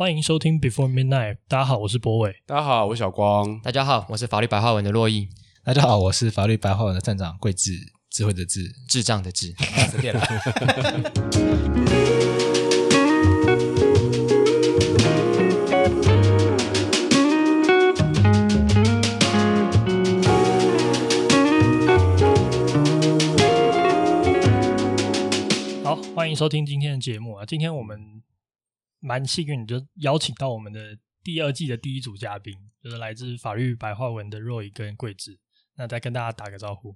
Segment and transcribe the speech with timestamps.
[0.00, 1.36] 欢迎收听 Before Midnight。
[1.46, 2.34] 大家好，我是博伟。
[2.46, 3.60] 大家好，我是小光。
[3.60, 5.28] 大家好，我是法律白话文的洛毅。
[5.62, 7.72] 大家好，我是法律白话文的站长桂智，
[8.08, 9.54] 智慧的智，智障的智。
[9.90, 10.20] 随便了。
[25.84, 27.44] 好，欢迎收听今天的节目啊！
[27.44, 28.19] 今天我们
[29.00, 35.38] 蛮幸运，就邀请到我们的第二季的第一组嘉宾，就是来自法律白话文的 Roy 跟桂枝。
[35.76, 36.94] 那再跟大家打个招呼。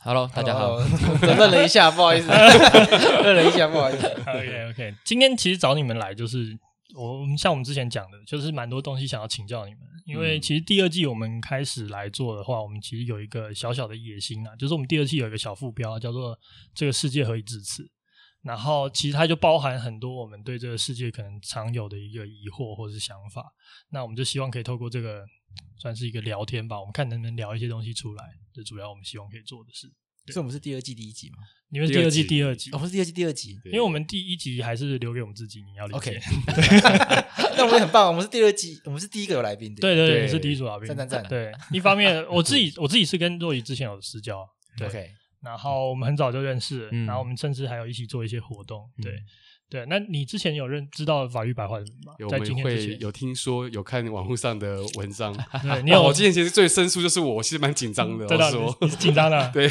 [0.00, 0.78] Hello，大家好。
[1.20, 2.28] 等愣 了一下，不好意思，
[3.22, 4.06] 愣了一下，不好意思。
[4.26, 6.58] OK OK，今天其实找你们来，就是
[6.96, 9.80] 我们像我们之前讲的，就是蛮多东西想要请教你们。
[10.06, 16.38] 因为其实第二季我们开始来做的话，我们其实有一个小小的野心啊，就是我们第二季有一个小副标叫做
[16.74, 17.88] “这个世界何以至此”。
[18.44, 23.52] 然后其实它就包含很多我们对这个世界可能常有的一个疑惑或是想法。
[23.90, 25.24] 那我们就希望可以透过这个
[25.78, 28.24] 算是一个聊天吧，我们看能不能聊一些东西出来。
[28.52, 29.90] 这主要我们希望可以做的事。
[30.28, 31.36] 所以我们是第二季第一集嘛？
[31.68, 35.98] 你们是第二季第二集，我们是第二季第二集，因为我们第一集还是留给我们自己，你要理解。
[35.98, 36.20] OK，
[37.58, 39.82] 那我们也很棒，我们是第二季，我们是第一个有来宾的。
[39.82, 40.86] 对对对，是第一组来宾。
[40.88, 41.22] 赞赞赞！
[41.28, 44.88] 对，一方面我自己我自己是跟若仪之前有私交，对。
[44.88, 45.10] OK，
[45.44, 49.22] 然后我们很早就认识，然后我们甚至还有一起做一些活动，对。
[49.74, 52.14] 对，那你之前有认知道法律白话文吗？
[52.18, 55.36] 有，我们会有听说，有看网络上的文章。
[55.64, 56.00] 对， 你有。
[56.00, 58.24] 我今天其实最生疏就是我，其实蛮紧张的。
[58.28, 59.68] 知道说你是紧张的， 对，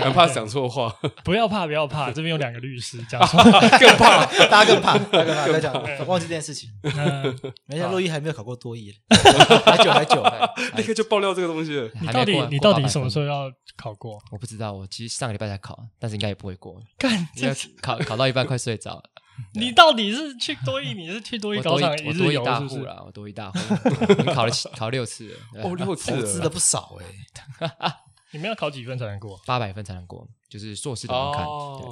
[0.00, 0.90] 很怕讲错话。
[1.22, 3.38] 不要怕，不要怕，这边有两个律师，讲错
[3.78, 5.52] 更怕，大家更怕，大家更怕。
[5.52, 6.70] 再讲，忘记这件事情。
[7.66, 8.90] 没想到洛伊还没有考过多艺，
[9.66, 10.24] 还久还久，
[10.78, 11.90] 立刻就爆料这个东西了。
[12.00, 14.18] 你到底你到底什么时候要考过？
[14.32, 16.80] 我不知道，我其实上个礼拜才考，但是应该也不会过。
[16.96, 19.02] 干，这考考到一半快睡着了。
[19.54, 20.94] 你到底是去多益？
[20.94, 23.02] 你是去多益考场一日游大户了？
[23.04, 23.58] 我多一大户，
[24.18, 27.92] 你考了 考六次了，哦，六次，投资的不少哎。
[28.32, 29.40] 你们要考几分才能过？
[29.46, 31.46] 八百分才能过，就是硕士的门槛，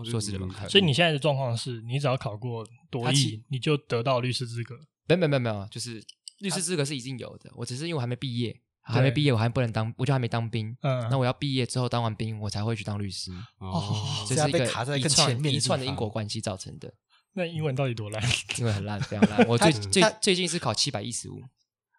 [0.04, 0.68] 硕士的门槛。
[0.68, 4.74] 所以你现在的状况是，你只要考过多益，你就得到律师资格。
[5.06, 6.04] 没没没没有，就是
[6.40, 7.50] 律师资格是已经有的。
[7.54, 10.76] 我只是因为我还没毕业，还没毕业，我还不能当，我就还没当兵。
[10.82, 13.30] 嗯，那我要毕业之后当完兵，我才会去当律师。
[13.58, 16.92] 哦，这是一个卡在更前面一串的因果关系造成的。
[17.34, 18.22] 那英文到底多烂？
[18.58, 19.46] 英文很烂，非常烂。
[19.46, 21.42] 我最最最近是考七百一十五，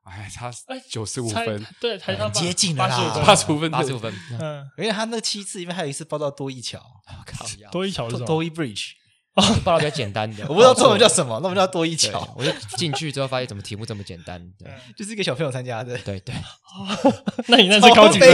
[0.03, 0.51] 哎，差
[0.89, 4.13] 九十五分，对，才差接近了啦，八十五分，八十五分。
[4.39, 6.79] 嗯，因为他那七次，因为还有一次报到多一桥，
[7.25, 8.25] 靠，多一桥是什么？
[8.25, 8.91] 多一 Bridge。
[9.65, 12.27] 报道比较简单的， 我不知道中文叫什么，那我们叫多一桥。
[12.37, 14.41] 我就进去之后发现，怎么题目这么简单？
[14.57, 15.97] 对 就是一个小朋友参加的。
[15.99, 16.33] 对对。
[17.47, 18.29] 那你那次考几分？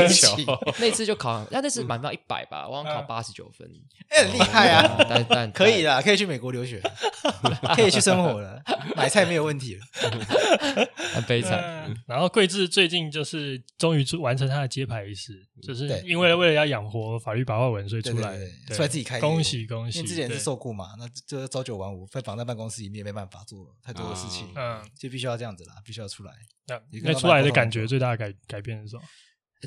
[0.79, 3.67] 那次就考，那那次满到一百吧，我好像考八十九分。
[4.09, 5.05] 哎，很厉害啊！
[5.09, 6.81] 但但可以啦，可以去美国留学，
[7.75, 8.61] 可以去生活了，
[8.95, 9.81] 买菜没有问题了。
[11.13, 11.93] 很悲惨。
[12.07, 18.35] 然后桂智最近就是终于完成他的揭牌仪式，就是因为为了要养活法律白话文，所以出来
[18.69, 19.19] 出来自己开。
[19.19, 19.99] 恭喜恭喜！
[19.99, 20.90] 因为之前是受雇嘛。
[20.97, 26.33] 那这朝九晚五，被绑在办公室里面，没办法做太多的事情，嗯，就必须要这样子啦，必须要出来。
[27.03, 29.01] 那出来的感觉最大的改改变是什么？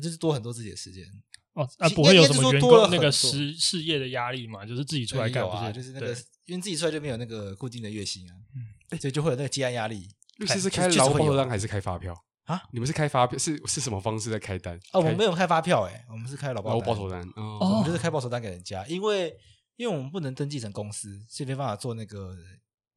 [0.01, 1.05] 就是多很多自己的时间
[1.53, 4.65] 哦，啊，不会有什么员工那个事事业的压力嘛？
[4.65, 6.07] 就是自己出来干啊，就是那个，
[6.45, 8.35] 因为自己出来就没有那个固定的月薪啊，
[8.99, 10.09] 所以就会有那个积案压力。
[10.37, 12.61] 律师是开劳保单还是开发票啊？
[12.73, 14.75] 你们是开发票是是什么方式在开单？
[14.91, 19.37] 哦，我们没有开发票，哎，我们是开劳保保守单，哦，我们就是开保守单给人家，因为。
[19.77, 22.35] 因为我们不能登记成公司，所以没办法做那个。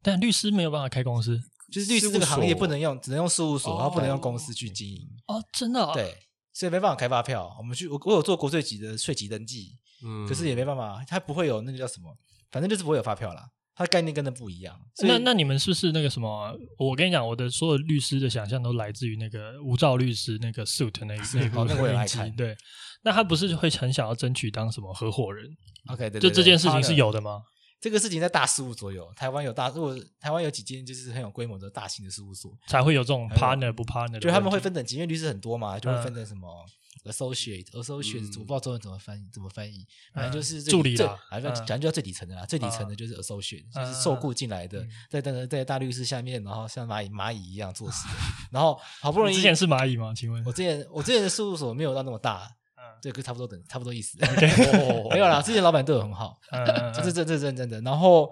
[0.02, 1.40] 但律师没有办法开公司，
[1.72, 5.08] 就是律师这个行业不能用，只能用事务所，然后不能用公司去经营。
[5.26, 5.92] 哦，真的？
[5.92, 6.16] 对，
[6.52, 7.54] 所以没办法开发票。
[7.58, 9.72] 我们去，我我有做国税局的税籍登记，
[10.04, 12.16] 嗯，可是也没办法，它不会有那个叫什么，
[12.52, 13.48] 反正就是不会有发票啦。
[13.74, 14.76] 它概念跟那不一样。
[15.06, 16.52] 那那你们是不是那个什么？
[16.78, 22.18] 我跟你讲，我的所有律师的想象都来自于那个无照律师那个 suit 那 那部那个影集。
[22.36, 22.56] 对，
[23.02, 25.48] 那他不是会很想要争取当什么合伙人
[25.88, 27.42] ？OK，对，就这件事情是有的吗？
[27.80, 36.66] 这个事情在大事务所有，台湾有大，如果台湾有几间就是很有规模的大型的事务所，才会有这种 partner 不 partner，就他们会分等级，因为律师很多嘛，就会分成什么
[37.04, 48.08] associate，associate，我不知道中文怎么翻译，怎么翻译，反正就是助理啦，反正反正就要最底层的啦，最底层的就是 associate，就是受雇进来的，在在在大律师下面，然后像蚂蚁蚂蚁一样做事，
[48.50, 50.12] 然后好不容易之前是蚂蚁吗？
[50.16, 52.56] 请问，我之前我之前的事务所没有到那么大。
[53.00, 54.18] 这个差不多等，差不多意思。
[55.10, 56.38] 没有啦，之前老板对我很好，
[56.94, 57.80] 这这这这真真的。
[57.82, 58.30] 然后，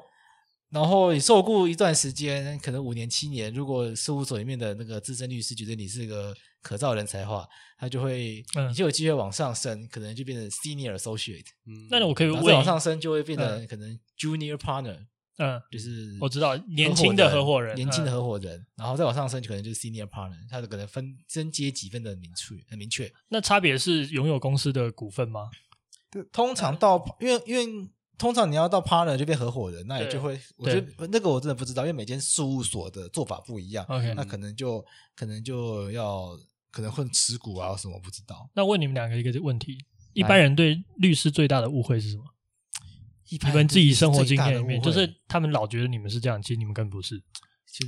[0.70, 7.48] 然后你受雇一段时间，可能五年七年，如果事务所里面的那个资深律师觉得你是个可造人才的话，
[7.78, 11.46] 他就会，你就有机会往上升，可能就变成 senior associate。
[11.90, 15.06] 那我可以再往上升，就会变成可能 junior partner。
[15.38, 23.12] 嗯，就是我知道年轻的合伙人，年轻的合伙人，然后再往上升，可能就是 senior partner，他的可能分升阶级分的明确，很明确。
[23.28, 25.50] 那差别是拥有公司的股份吗？
[26.10, 33.84] 对，通常到因为因为通常你要到 partner 就变合伙人，那也就会，我觉得那个我真的不知道，因为每间事务所的做法不一样。
[33.88, 34.82] OK，那可能就
[35.14, 36.38] 可能就要
[36.70, 38.48] 可能混持股啊什么不知道。
[38.54, 39.84] 那问你们两个一个问题。
[40.14, 42.24] 一般人对律师最大的误会是什么？
[43.28, 47.22] 你们自己生活经验里面，就是他们老觉得你们是这样，其实你们根本不是。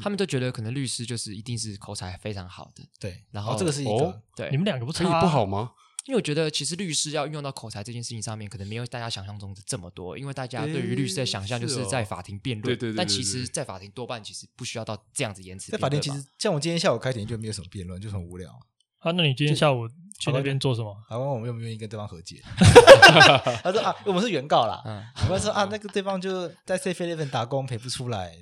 [0.03, 2.85] 他们都觉得可能律师就是一定是口才非常好的。
[3.01, 4.21] 对，然后这个是一个。
[4.37, 5.73] 对，你们两个不差不好吗？
[6.05, 10.19] 因为我觉得其实律师要运用到口才这件事情上面，可能没有大家想象中的这么多。
[10.19, 12.97] 因为大家对于律师的想象就是在法庭辩论，对对对。
[12.97, 15.71] 但其实，在法庭多半其实不需要到这样子言辞。
[15.73, 18.51] 在法庭其实，像我今天下午开庭就没有什么辩论，就很无聊。
[18.51, 18.59] 啊，
[19.05, 20.95] 那你今天下午去那边做什么？
[21.09, 22.43] 还问我们愿不愿意跟对方和解。
[23.63, 24.83] 他说啊，我们是原告啦。
[24.85, 28.33] 嗯，我们说啊，那个对方就在7-11打工赔不出来，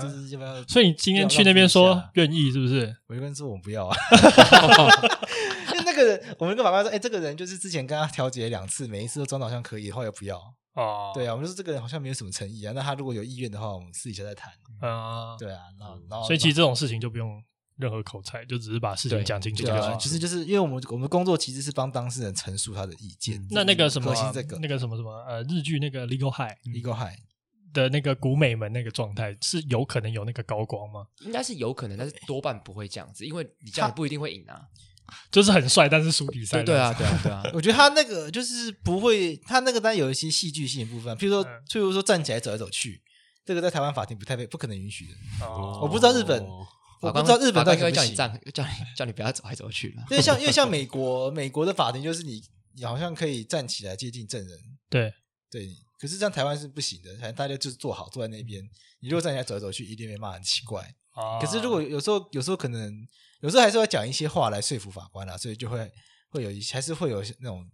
[0.00, 0.62] 就是要不要？
[0.64, 2.96] 所以你今天去那边说愿意是不是？
[3.08, 3.96] 我就跟说我们不要啊。
[5.72, 10.38] 因为那个人，我们跟法官说，哎，这个人就是之前跟他调解两次，每一次都装的好像可以，后来不要。
[10.74, 12.72] 哦，对啊，我们就说这个人好像没有什么诚意啊。
[12.74, 14.50] 那他如果有意愿的话，我们私底下再谈。
[14.80, 17.42] 啊，对啊，然后然后，所以其实这种事情就不用。
[17.76, 19.96] 任何口才，就只是把事情讲清楚就好。
[19.96, 23.44] 其实就是因为我们我们工作其实是帮当事人陈述他的意见。
[23.50, 24.14] 那那个什么，
[24.60, 27.18] 那个什么什么呃，日剧那个 Legal High，Legal High
[27.72, 31.06] 的那个古美门那个状态，是有可能有那个高光吗？
[31.20, 34.62] 应该是有可能，但是多半不会这样子，因为你这样不一定会赢啊。
[35.30, 36.64] 就是很帅，但是输比赛。
[36.64, 37.42] 对啊，对啊，对啊。
[37.54, 43.00] 我觉得他那个就是不会，他那个当然有一些戏剧性的部分，譬如说，譬如说站起来走来走去，
[43.44, 45.46] 这个在台湾法庭不太被不可能允许的。
[45.46, 46.44] 哦，我不知道日本。
[47.06, 50.04] 我不知道日本大概会叫你站， 叫你叫你不要走来走去了。
[50.10, 52.42] 因为像因为像美国，美国的法庭就是你
[52.74, 54.58] 你好像可以站起来接近证人。
[54.88, 55.12] 对
[55.50, 55.68] 对，
[55.98, 58.62] 可是这样台湾是不行的，反正大家就是坐好坐在那边。
[59.00, 60.82] 你如果站起来走来走去，一定被骂很奇怪。
[61.12, 62.94] 啊、可是如果有时候有时候可能
[63.40, 65.90] 有时候还是要讲一些话来说服法官啊，所以就会
[66.28, 67.66] 会有一还是会有那种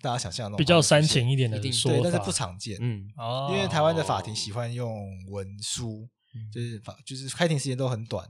[0.00, 2.78] 大家想象的比较煽情一点的说法，对，但是不常见。
[2.80, 4.90] 嗯，哦，因为台湾的法庭喜欢用
[5.28, 6.08] 文书，
[6.52, 8.26] 就是法就是开庭时间都很短。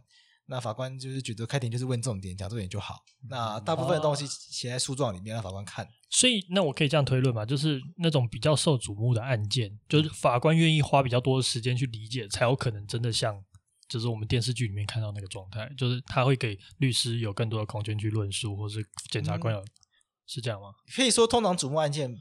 [0.48, 3.02] 那法官就是觉得开庭就是问重点，讲重点就好。
[3.28, 5.86] 那大部分的东西写在诉状里面让法官看。
[6.08, 7.44] 所以，那我可以这样推论嘛？
[7.44, 13.42] 就是那种比较受瞩目的案件，就是法官愿意花比较多的时间去理解，才有可能真的像，
[13.88, 19.66] 就是我们电视剧里面看到那个状态，就是他会给律师有更多的空间去论述，或是检察官有，嗯、
[20.26, 20.68] 是这样吗？
[20.94, 22.16] 可以说，通常瞩目案件。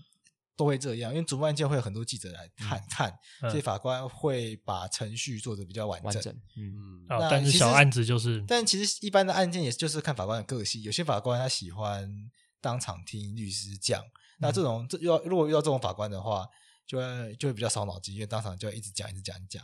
[0.58, 3.14] 都会这样，因为主目案件会有很多记者来看看，
[3.50, 6.34] 所以法官会把程序做得比较完整。
[6.56, 10.82] 嗯，但是小案子就是，但其实一般的案件也就是看法官的个性。
[10.82, 12.10] 有些法官他喜欢
[12.62, 14.02] 当场听律师讲，
[14.40, 16.48] 那这种这要如果遇到这种法官的话，
[16.88, 19.64] 就会就会比较烧脑筋，因为当场就要一直讲一直讲一直讲。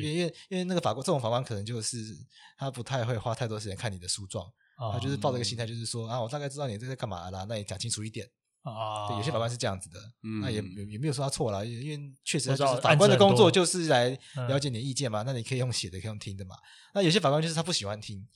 [0.00, 2.16] 因为因为那个法官这种法官可能就是
[2.56, 4.50] 他不太会花太多时间看你的诉状，
[4.92, 8.26] 他就是抱着一个心态，就是说啊，我大概知道你这是干嘛啦，那你讲清楚一点。
[8.62, 14.10] 啊，对，有些法官是这样子的，嗯、那也也没有说他错了，因为确实就是法官的工作就是来
[14.48, 16.56] 了解你的意见嘛，嗯、那你可以用写的，可以用听的嘛。
[16.94, 18.26] 那有些法官就是他不喜欢听，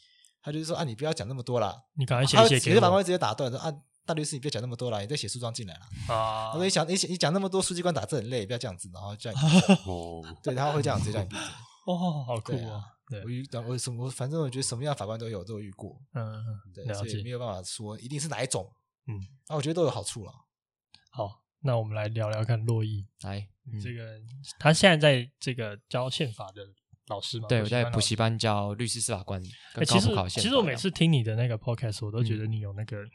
[0.43, 2.71] 他就是说啊，你不要讲那么多啦，你赶快写一写。
[2.71, 3.71] 有些法官会直接打断说啊，
[4.06, 6.53] 大律师你不要讲那么多啦，你再写诉状进来了啊。
[6.53, 9.43] 我说你想你你讲那么多，书记官打字很累，不要这样子，然后这样
[9.87, 11.44] 哦，对，他会这样直接让你闭嘴。
[11.87, 12.82] 哦，好酷啊！
[13.11, 16.01] 对，我遇到我什么，反正我觉得什么样的法官都有，都有遇过。
[16.15, 16.43] 嗯，
[16.75, 18.67] 对，所以没有办法说一定是哪一种。
[19.06, 20.32] 嗯，啊，我觉得都有好处了。
[21.11, 23.06] 好，那我们来聊聊看洛伊。
[23.23, 24.20] 来，嗯、这个
[24.58, 26.63] 他现在在这个教宪法的
[27.08, 27.46] 老师吗？
[27.49, 29.43] 对，我在补习班教律师、司法官。
[29.43, 33.11] 欸、其实，其实我每次听你的那个 podcast，我都觉得你有那个，嗯、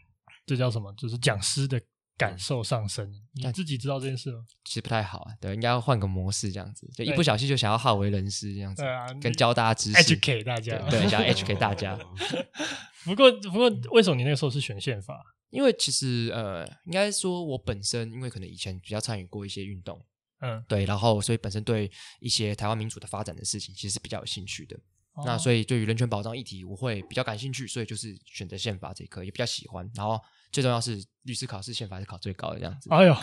[0.45, 0.93] 这叫什么？
[0.93, 1.81] 就是讲师的
[2.17, 3.09] 感受上升。
[3.09, 4.45] 嗯、你自己知道这件事吗？
[4.63, 11.97] 其实不太好啊，对，应该要换个模式，这样子，就一不小心就想要好为人师这样子，对啊，跟教大家知识，educate 大家，对，想要 educate 大家。
[13.05, 15.19] 不过，不过，为什么你那个时候是选宪法？
[15.49, 19.99] 因为其实呃，应该说我本身因为可能以前比较参与过一些运动，
[20.41, 24.77] 嗯，对，然后所以本身对一些台湾民主的发展的事情其实是比较有兴趣的。
[25.13, 29.89] 哦、那所以对于人权保障议题我会比较感兴趣，所以就是选择宪法这一科也比较喜欢。
[29.95, 32.89] 然后最重要是律师考试宪法是考最高的这样子。
[32.91, 33.15] 哎呦，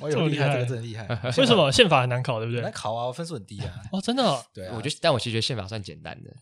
[0.00, 1.06] 我有 厉害，这个真的厉害。
[1.38, 2.60] 为什么宪法很难考，对不对？
[2.60, 3.72] 难考啊，我分数很低啊。
[3.92, 4.44] 哦，真的、哦？
[4.52, 4.74] 对啊。
[4.76, 6.34] 我觉得，但我其实觉得宪法算简单的。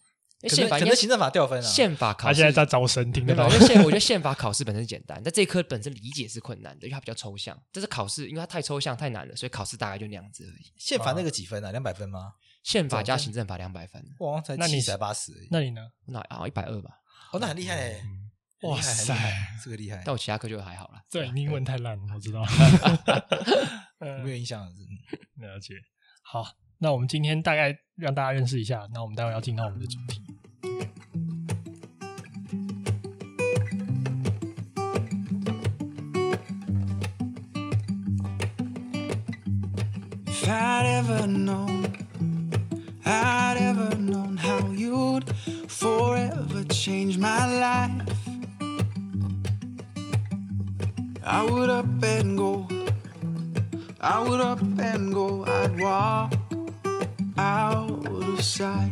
[0.48, 3.48] 宪法可能行政法掉分啊，宪法考试他现在在招生，听得到？
[3.48, 7.56] 因为宪我觉得宪法考试本身简单，但这一科本身理解是困难的，因为它比较抽象。
[7.72, 10.72] 但是考试因为它太抽象太难了，所以考试大概就那样子而已。
[10.76, 11.70] 宪法那个几分啊？
[11.70, 12.32] 两百分吗？
[12.62, 15.32] 宪法加行政法两百分，哇，才七十八十。
[15.50, 15.80] 那你呢？
[16.06, 16.90] 那啊一百二吧。
[17.32, 18.00] 哦，那很厉害哎！
[18.62, 19.12] 哇塞，
[19.64, 20.02] 这个厉害。
[20.04, 21.00] 但我其他科就还好了。
[21.10, 22.44] 对，你英文太烂了，我知道。
[24.22, 24.64] 没有印象。
[25.36, 25.74] 了解。
[26.22, 26.46] 好。
[26.82, 30.20] 那我们今天大概让大家认识一下，那我们待会要进到我们的主题。
[57.38, 58.90] out of sight.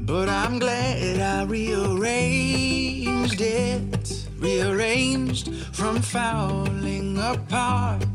[0.00, 8.06] But I'm glad I rearranged it, rearranged from falling apart.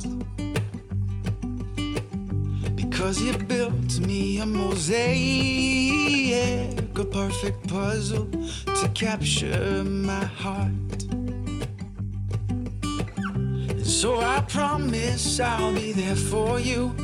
[2.75, 5.89] Because you built me a mosaic,
[6.97, 8.29] a perfect puzzle
[8.65, 10.88] to capture my heart.
[13.99, 16.95] So I promise I'll be there for you.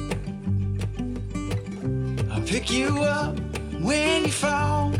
[2.31, 3.37] I'll pick you up
[3.81, 4.93] when you fall.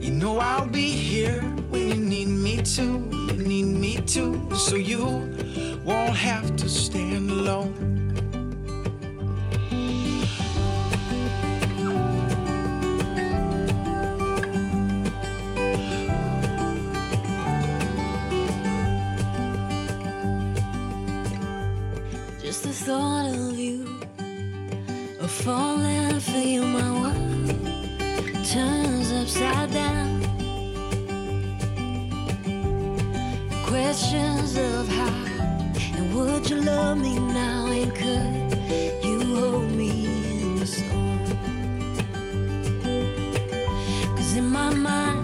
[0.00, 2.82] You know I'll be here when you need me to.
[2.82, 5.04] You need me to, so you
[5.84, 7.93] won't have to stand alone.
[33.74, 35.24] questions of how
[35.96, 39.90] and would you love me now and could you hold me
[40.30, 41.26] in the storm?
[44.16, 45.23] Cause in my mind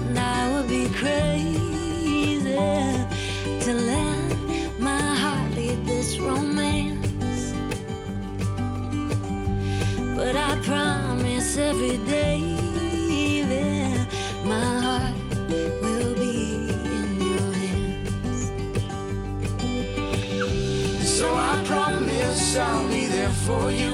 [22.51, 23.93] promise I'll be there for you.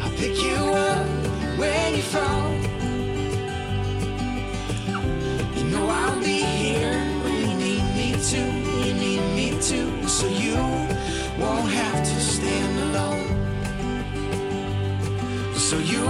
[0.00, 1.06] I'll pick you up
[1.58, 2.52] when you fall.
[5.56, 6.92] You know I'll be here
[7.24, 8.40] when you need me to.
[8.86, 10.56] You need me to, so you
[11.38, 13.26] won't have to stand alone.
[15.54, 16.04] So you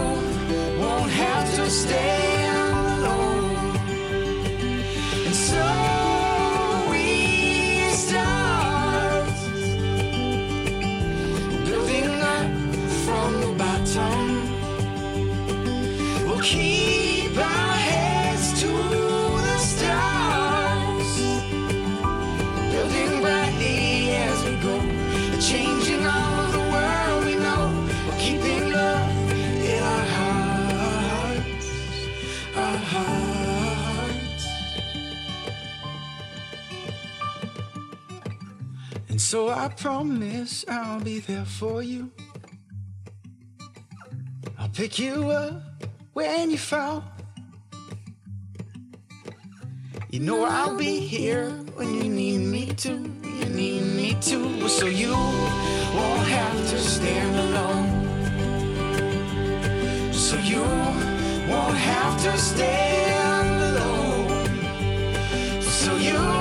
[0.79, 1.71] won't have to
[39.31, 42.11] So I promise I'll be there for you.
[44.59, 45.63] I'll pick you up
[46.15, 47.05] when you fall.
[50.11, 52.91] You know I'll be here when you need me to.
[52.91, 54.69] You need me to.
[54.69, 57.89] So you won't have to stand alone.
[60.13, 60.63] So you
[61.49, 64.29] won't have to stand alone.
[65.63, 66.40] So you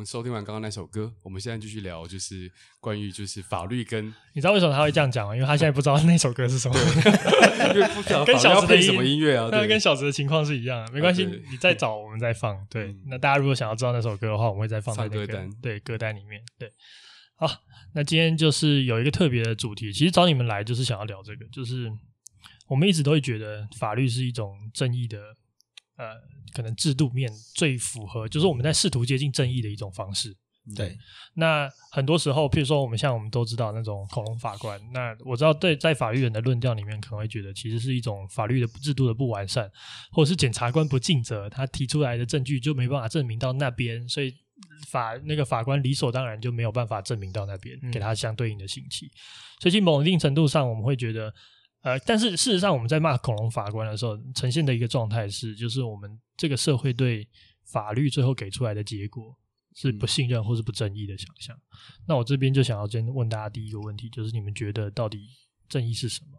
[0.00, 5.34] 们收听完刚刚那首歌，我们现在继续聊，就是关于就是法律跟你知道为什么他会这样讲吗？
[5.34, 6.74] 因为他现在不知道那首歌是什么，
[7.74, 9.50] 因为不晓得 跟小子配什么音乐啊？
[9.52, 12.66] 那跟小子的情况是一样的，没关系，啊、你再找我们再放。
[12.70, 16.40] 对、嗯，那大家如果想要知道那首歌的话，我们会再放在、那个、歌单，对歌单里面。
[16.58, 16.72] 对，
[17.36, 17.46] 好，
[17.92, 21.92] 那今天就是有一个特别的主题，其实找你们来就是想要聊这个，就是
[22.68, 25.18] 我们一直都会觉得法律是一种正义的。
[26.00, 26.16] 呃，
[26.54, 30.34] 可能制度面最符合，就是我们在试图接近正义的一种方式。
[30.74, 30.96] 对，
[31.34, 39.70] 那很多时候，譬如说，我们像我们都知道那种恐龙法官，那我知道，对，在法律人的论调里面，可能会觉得其实是一种法律的制度的不完善，
[40.12, 44.32] 或者是检察官不尽责，他提出来的证据就没办法证明到那边，所以
[44.88, 49.10] 法那个法官理所当然就没有办法证明到那边，给他相对应的刑期。
[49.60, 51.34] 所以，某一定程度上，我们会觉得。
[51.82, 57.28] 呃，但是事实上，我们在骂恐龙法官的时候，呈现的一个状态是，就是我们这个社会对
[57.64, 59.38] 法律最后给出来的结果，
[59.74, 61.56] 是不信任或是不正义的想象。
[61.56, 65.26] 嗯、那我这边就想要先问大家第一个问题，就是你们觉得到底
[65.68, 66.38] 正义是什么？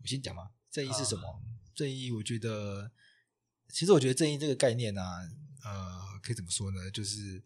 [0.00, 1.28] 我先讲嘛，正义是什么？
[1.28, 1.40] 啊、
[1.74, 2.92] 正义，我觉得，
[3.70, 5.18] 其实我觉得正义这个概念呢、啊，
[5.64, 6.90] 呃，可以怎么说呢？
[6.92, 7.42] 就是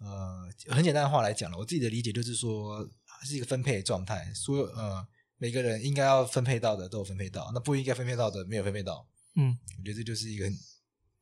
[0.00, 2.86] 呃，很简单的话来讲了，我自己的理解就是说，
[3.24, 5.06] 是一个分配的状态，所有呃
[5.42, 9.04] 每个人应该要分配到的都有分配到，那不应该分配到的没有分配到。
[9.34, 10.56] 嗯，我觉得这就是一个很。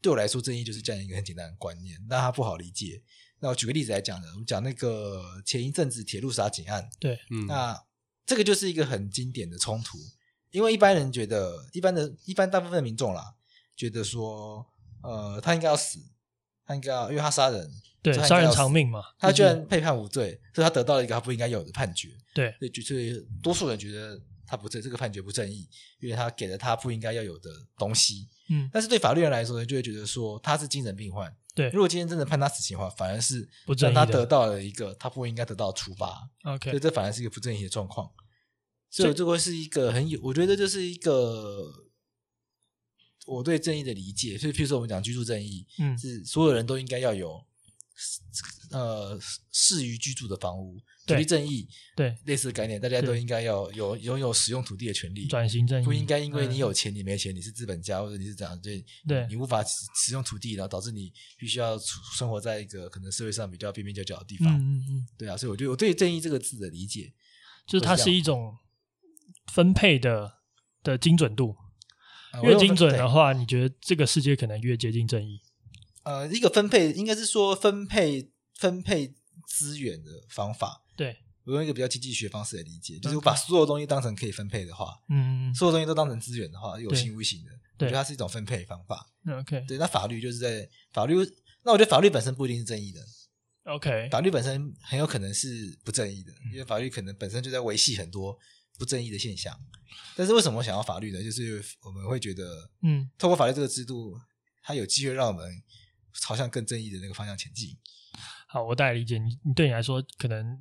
[0.03, 3.03] 对我来说，正义就是这样一个很简单的观念，但它不好理解。
[3.39, 7.83] 那我举个例子来讲呢，我们讲那个前一阵子铁路杀警案，对，嗯，那
[8.27, 9.97] 这个就是一个很经典的冲突，
[10.50, 13.37] 因为一般人觉得，一般的、一般大部分的民众啦，
[13.75, 14.67] 觉得说，
[15.03, 15.99] 呃，他应该要死，
[16.71, 17.69] 他应该要，因为他杀人，
[18.00, 28.29] 对，杀人偿命嘛，他居然被判无罪，所以他得到了一个他不应该有的判决，对，所以就是多数人觉得他不正，这个判决不正义，因为他给了他不应该要有的东西。
[28.49, 31.35] 嗯，但是对法律人来说呢，就会觉得说他是精神病患。
[31.53, 33.49] 对，如果今天真的判他死刑的话，反而是
[33.79, 36.31] 让他得到了一个他不应该得到的处罚。
[36.45, 38.09] OK，所以这反而是一个不正义的状况。
[38.89, 41.73] 所以这会是一个很有，我觉得这是一个
[43.27, 44.37] 我对正义的理解。
[44.39, 47.45] 所以，譬如说我们讲居住正义，嗯，是所有人都应该要有
[48.71, 49.19] 呃
[49.50, 50.81] 适于居住的房屋。
[51.07, 55.27] 土地正义，对类似的概念，大家都应该要有拥有使用土地的权利。
[55.27, 61.77] 转型正义不应该因为你有钱，你没钱，你是资本家或者你是怎样，对，对你无法使用土地，然后导致你必须要
[62.17, 64.57] 生活在一个可能社会上比较边边角角的地方。
[64.57, 67.12] 嗯嗯，对啊，所以我觉得我对正义这个字的理解，
[67.67, 68.57] 就是它是一种
[69.53, 70.35] 分配的
[70.85, 71.57] 的精准度，
[72.43, 75.41] 越精准的话，你觉得这个世界可能越接近正义？
[76.05, 79.15] 呃，一个分配应该是说分配分配
[79.47, 80.85] 资源的方法。
[80.97, 89.07] 对，我用一个比较经济学方式来理解，就是我把所有东西当成可以分配的话，嗯，所有东西都当成资源的话，有形无形的，我觉得它是一种分配方法。
[89.41, 91.15] OK，对，那法律就是在法律，
[91.63, 93.01] 那我觉得法律本身不一定是正义的。
[93.65, 98.37] OK，法律本身很有可能是不正义的，因为法律可能本身就在维系很多
[98.81, 99.55] 不正义的现象。
[100.17, 101.23] 但是为什么我想要法律呢？
[101.23, 104.19] 就是我们会觉得，嗯，透过法律这个制度，
[104.62, 105.62] 它有机会让我们
[106.14, 107.77] 朝向更正义的那个方向前进。
[108.49, 110.59] 好，我大概理解你，你对你来说可能。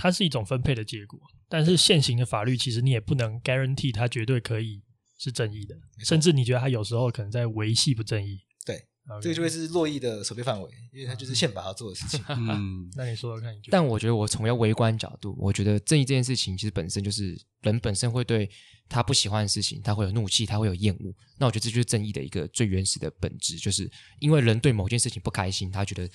[0.00, 1.18] 它是一种分配的结果，
[1.48, 4.80] 但是现行的法律其实你也不能 guarantee 它绝对可以
[5.18, 8.38] 是正义的，甚至你觉得它有时候可能在维系不正义。
[9.22, 12.22] 这个就会是洛伊的守备范围，因为他就是宪法要做的事情。
[12.28, 18.50] 嗯， 那你说说看你觉得，但我觉得我从要微观角度，我觉得正义这件事情其实本身就是人本身会对
[18.88, 21.14] 他不喜欢的事情，他会有怒气，他会有厌恶。
[21.38, 23.90] 那我觉得这就是正义的一个最原始的本质，就是
[24.20, 26.08] 因为人对某件事情不开心，他觉得。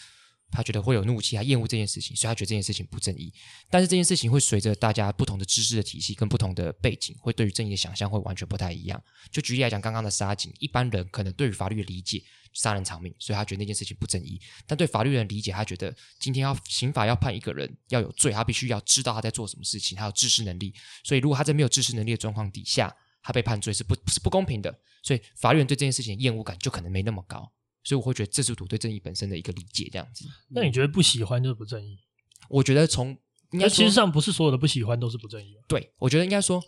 [0.55, 3.33] 他觉得会有怒气，他厌恶这件事情，所以他觉得这件事情不正义。
[3.71, 9.03] 但是这件事情会随着大家不同的知识的体系跟不同的背景，会对于正义的想象会完全不太一样。
[9.31, 12.21] 就举例来讲，刚刚的杀警，一般人可能对于法律的理解，
[12.53, 14.39] 杀人偿命，所以他觉得那件事情不正义。
[14.65, 20.73] 但对法律人理解，他觉得今天要刑法要判一个人要有罪，他必须要知道他在做什么事情，他有知识能力。
[21.03, 24.73] 所以如果他在没有知识能力的状况底下，他被判罪是不是不公平的。
[25.01, 27.51] 所以法律人对这件事情的厌恶感就可能没那么高。
[27.83, 30.25] 所以我会觉得这是我对正义本身的一个理解，这样子。
[30.49, 31.99] 那你觉得不喜欢就是不正义？
[32.47, 33.17] 我觉得从
[33.51, 35.57] 应该其实上不是所有的不喜欢都是不正义。
[35.67, 36.63] 对，我觉得应该说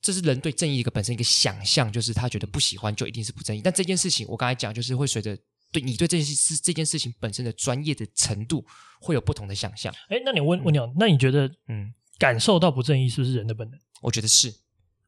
[0.00, 3.60] 这是人对正义一个本身一个想象，就是他觉得不喜欢就一定是不正义。
[3.60, 5.36] 但这件事情我刚才讲，就是会随着
[5.72, 8.64] 对你对这件事这件事情本身的专业的程度
[9.00, 9.92] 会有不同的想象。
[10.08, 13.78] 哎，那你问问你，嗯、那你觉得嗯，感受到不正义是不是人的本能？
[14.02, 14.54] 我觉得是，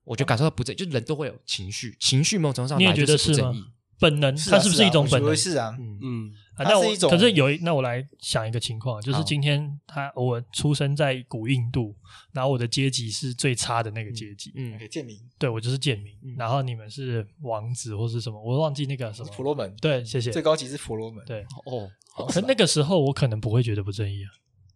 [0.05, 3.65] 我觉得感受到不正义，就是人都会有情绪，情绪某种程度上你觉得是不正义。
[4.01, 5.37] 本能，它是不是一种本能？
[5.37, 6.69] 是啊，嗯嗯。
[6.69, 11.95] 那我可是有一，那我来想一个情况，就是今天他我出生在古印度，
[12.33, 15.19] 然后我的阶级是最差的那个阶级，嗯，贱民。
[15.39, 16.15] 对，我就是贱民。
[16.37, 18.41] 然后你们是王子或是什么？
[18.43, 19.29] 我忘记那个什么。
[19.33, 19.75] 婆罗门。
[19.81, 20.31] 对，谢谢。
[20.31, 21.25] 最高级是婆罗门。
[21.25, 21.91] 对，哦。
[22.29, 24.31] 可那个时候我可能不会觉得不正义啊。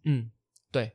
[0.05, 0.31] 嗯，
[0.71, 0.93] 对。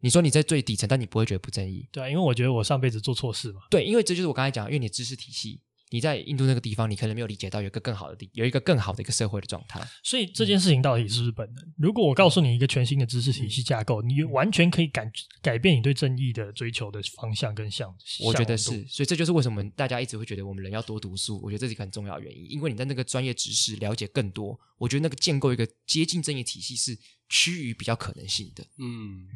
[0.00, 1.88] 你说你在最底层，但你不会觉得不正义。
[1.92, 3.60] 对啊，因为我觉得我上辈子做错事嘛。
[3.70, 5.60] 对，因为这就是我刚才讲，因为你知识体系。
[5.92, 9.78] 你在印度那个地方，你可能没有理解到有一个更好的地，有一个更好的一个社会的状态。
[10.02, 11.72] 所以这件事情到底是不是本能？
[11.76, 17.94] 如果我告诉你一个全新的知识体系架构，你完全可以改改变你对正义的追求的方向跟向。
[18.24, 21.38] 我觉得是，所以这就是为什么大家一直会觉得我们人要多读书。
[21.42, 28.64] 我觉得这是一个很重要的原因，因为你在那个专业知识了解更多，我觉得那个建构一个接近正义体系是趋于比较可能性的。
[28.78, 29.28] 嗯，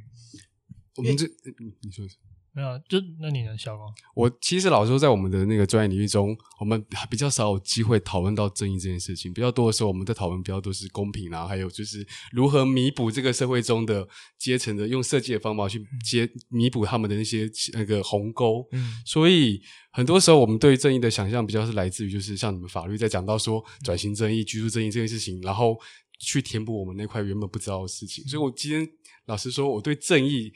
[0.96, 2.08] 我们这，嗯，你说。
[2.56, 3.82] 没有，就那你能笑吗？
[4.14, 9.30] 我其实老实说，在我们的那个专业领域中，我们比较少有机会讨论到正义这件事情。
[9.30, 18.66] 比较多的时候，我们在讨论比较多是公平啊，还有就是如何弥补这个社会中的阶层的，用设计的方法去接弥补他们的那些那个鸿沟。
[18.72, 25.78] 嗯，所以很多时候我们对于正义的想象，比较是来自于就是像你们法律在讲到说转型正义、居住正义这件事情，然后
[26.18, 28.24] 去填补我们那块原本不知道的事情。
[28.26, 28.88] 所以我今天
[29.26, 30.50] 老实说，我对正义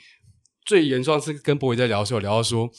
[0.70, 2.70] 最原创是跟博伟在聊的时候聊到说，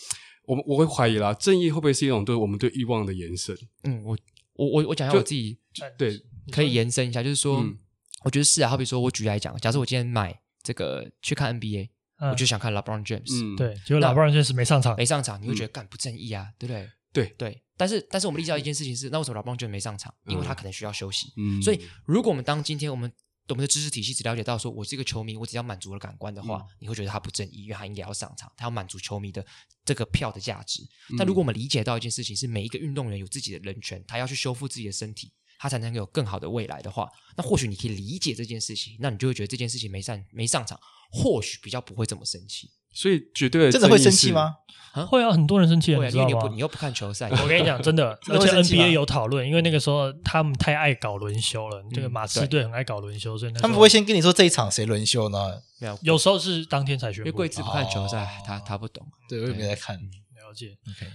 [0.45, 3.53] 我们我会怀疑啦，正义会不会是一种对我们对欲望的延伸？
[3.83, 4.17] 嗯，我
[4.53, 5.59] 我我我讲一下我自己，
[5.97, 6.17] 对，
[6.53, 7.77] 可以延伸一下，就是说，嗯、
[8.23, 11.89] 我觉得是啊，好比说我举例来讲，假设我今天买这个去看 NBA。
[12.23, 16.87] 我就想看 LeBron James，嗯，对，结果 LeBron James 没上场，没上场，你会觉得干不正义啊，对不对？
[17.11, 20.13] 对对，但是但是我们意识到一件事情是，那为什么 LeBron James 没上场？
[20.27, 21.33] 因为他可能需要休息。
[21.35, 23.11] 嗯，所以如果我们当今天我们
[23.51, 29.45] 我们的知识体系只了解到说，我是一个球迷，我只要满足了感官的话，你会觉得他不正义，因为他应该要上场，他要满足球迷的
[29.83, 30.81] 这个票的价值。
[31.17, 40.79] 但如果我们理解到一件事情是，每一个运动员有自己的人权，他要去修复自己的身体，他才能有更好的未来的话，那或许你可以理解这件事情，那你就会觉得这件事情没上没上场，
[41.11, 42.71] 或许比较不会这么生气。
[42.93, 44.55] 所以绝对真的会生气吗？
[44.93, 47.29] 啊，会啊，很多人生气，会啊，因为你不你又不看球赛。
[47.29, 51.81] 我跟你讲，真的， 而且 NBA 有讨论，因为那个时候他们太爱搞轮休了。
[51.93, 55.61] 这个马刺队很爱搞轮休，所以他们不会先跟你说这一场谁轮休呢？
[55.79, 57.29] 没有，有时候是当天才宣布。
[57.29, 59.07] 因为贵志不看球赛，他他不懂。
[59.29, 60.77] 对，我也没在看，了解。
[60.89, 61.09] OK，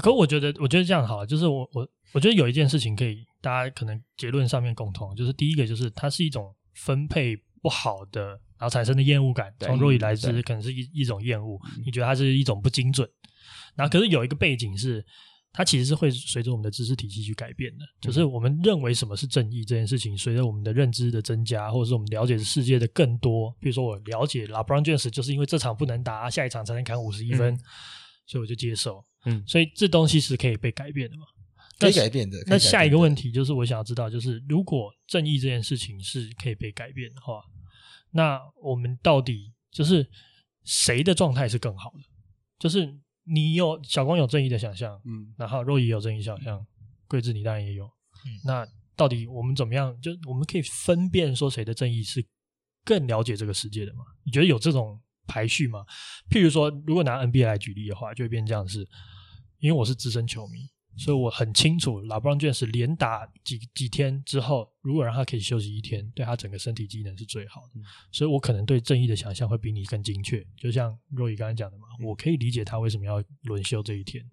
[0.00, 8.40] 可我觉得，我觉得这样好，就是我我我觉得有一件事情可以大家可能结论上面共同，就是第一个就是它是一种分配不好的。
[8.58, 13.08] 然后产生的厌恶感，从若以来之可能是一一种厌恶，你觉得它是一种不精准。
[13.76, 15.04] 然后可是有一个背景是，
[15.52, 17.84] 它其实是会随着我们的知识体系去改变的。
[18.00, 27.56] 就是我们认为什么是正义这件事情，随着我们的认知的增加，或者是我们了解世界的更多，比如说我了解 LeBron James 就是因为这场不能打，下一场才能砍五十一分，
[28.26, 29.02] 所以我就接受。
[29.24, 31.22] 嗯，所以这东西是可以被改变的嘛？
[31.78, 32.36] 可以改变的。
[32.46, 37.40] 那下一个问题就是我想要知道，就是如果正义这件事情是可以被改变的话。
[38.10, 40.08] 那我们到底就是
[40.64, 42.00] 谁的状态是更好的？
[42.58, 46.66] 就是你有小光有正义的想象，嗯，然后若仪有正义想象，
[47.06, 48.66] 桂枝你当然也有，嗯，那
[48.96, 49.94] 到底我们怎么样？
[50.00, 52.24] 就我们可以分辨说谁的正义是
[52.84, 54.04] 更了解这个世界的吗？
[54.24, 55.84] 你觉得有这种排序吗？
[56.30, 58.88] 譬如说，如果拿 NBA 来举例的话，就会变这样子，是
[59.58, 60.68] 因为我是资深球迷。
[60.98, 67.80] 所以我很清楚，LeBron James 连打几几天之后，如果让他可以休息一天，对他整个身体机能是最好的。
[67.80, 70.44] 嗯、所以我可能对正义的想象会比你更精确。
[70.56, 74.24] 就像若雨刚才讲的嘛，我可以理解他为什么要轮休这一天。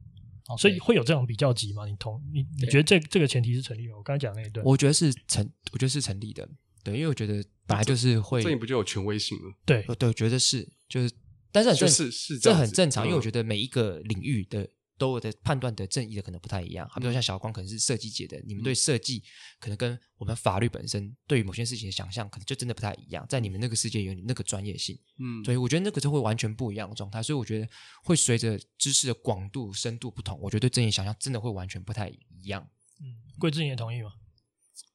[0.47, 1.85] Okay 所以会有这种比较级吗？
[1.85, 3.97] 你同你你觉得这这个前提是成立吗？
[3.97, 6.49] 我刚才讲那一段，我觉得是成，我觉得是成立的。
[6.83, 9.53] 对，因为我觉得本来就是会，这你不就有权威性了？
[9.65, 11.13] 对，对，我觉得是，就是，
[11.51, 14.67] 但是很正是是这，这很正常，嗯、因为我觉得每一个领域的。
[14.97, 19.21] 都有的判断的正义的可能不太一样，好比如说像小光可能是设计界的，你们对设计
[19.59, 23.25] 可能跟我们法律本身对于某些事情的想象，可能就真的不太一样。
[23.27, 27.21] 在你们那个世界有你那个专业性，嗯，所以我觉得那个就会完全不一样的状态。
[27.21, 27.67] 所以我觉得
[28.03, 32.65] 会随着知识的广度、深度不同，我觉得对正义想象真的会完全不太一样。
[33.01, 34.13] 嗯，贵志你也同意吗？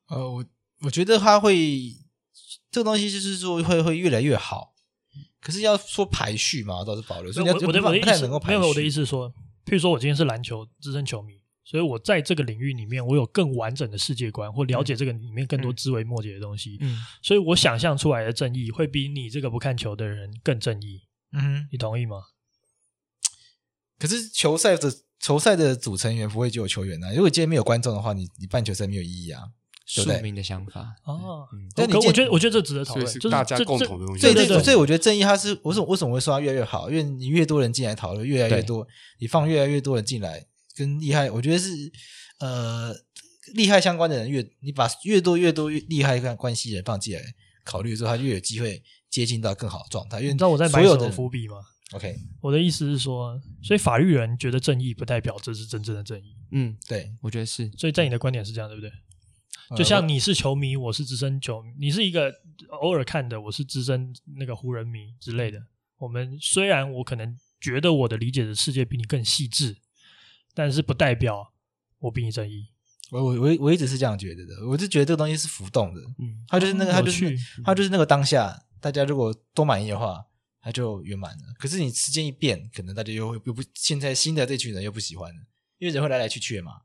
[0.09, 0.45] 呃，我
[0.81, 1.95] 我觉得他会
[2.71, 4.75] 这个东西就是说会会越来越好，
[5.43, 7.31] 可是要说排序嘛，倒是保留。
[7.31, 9.31] 所以我我的我的意思没有，我的意思是说。
[9.65, 16.79] 譬如说，我今天是篮球资深球迷，所以我在这个领域里面，我有更完整的世界观，或了解这个里面更多枝微末节的东西。
[16.81, 21.03] 嗯，所以我想象出来的正义会比你这个不看球的人更正义。
[21.33, 22.23] 嗯，你同意吗？
[23.99, 27.13] 可是球赛的球赛的组成员不会只有球员啊。
[27.13, 29.45] 如果今天没有观众的话，你你办球赛没有意义啊。
[29.93, 34.23] 庶民的想法哦，但可我觉得我觉得这值得讨论，就是大家共同的东西。
[34.23, 36.89] 对对对，所以我觉得正义它是为什么为什么会说它越来越好？
[36.89, 38.87] 因为你越多人进来讨论，越来越多，
[39.19, 41.91] 你放越来越多人进来，跟厉害，我觉得是
[42.39, 42.95] 呃
[43.55, 47.23] 厉害相关的人越你把越多越多越厉害关关系人放进来
[47.65, 50.21] 考虑之后，他越有机会接近到更好的状态。
[50.21, 51.57] 因为你知道我在埋什么伏笔吗
[51.95, 56.37] ？OK，我的意思是说，所以法律人觉得正义不代表这是真正的正义。
[56.53, 57.69] 嗯，对，我觉得是。
[57.77, 58.91] 所以在你的观点是这样，对不对？
[59.77, 62.33] 就像你是球迷，我是资深球迷，你是一个
[62.81, 65.65] 偶尔看的，我是资深那个湖人迷之类的。
[65.99, 69.77] 我们虽然我可能觉得我的理解的世界比你更细致，
[70.55, 71.53] 但是不代表
[71.99, 72.69] 我比你正义。
[73.11, 80.25] 我我我我一直是这样觉得的，我就觉得这个东西是浮动的，嗯，它就是那个，它就是它就是那个当下，大家如果都满意的话，
[80.61, 81.55] 它就圆满了。
[81.59, 85.41] 可是你时间一变，可能大家又会又不，现在新的这群人又不喜欢了，
[85.79, 86.83] 因为人会来来去去嘛。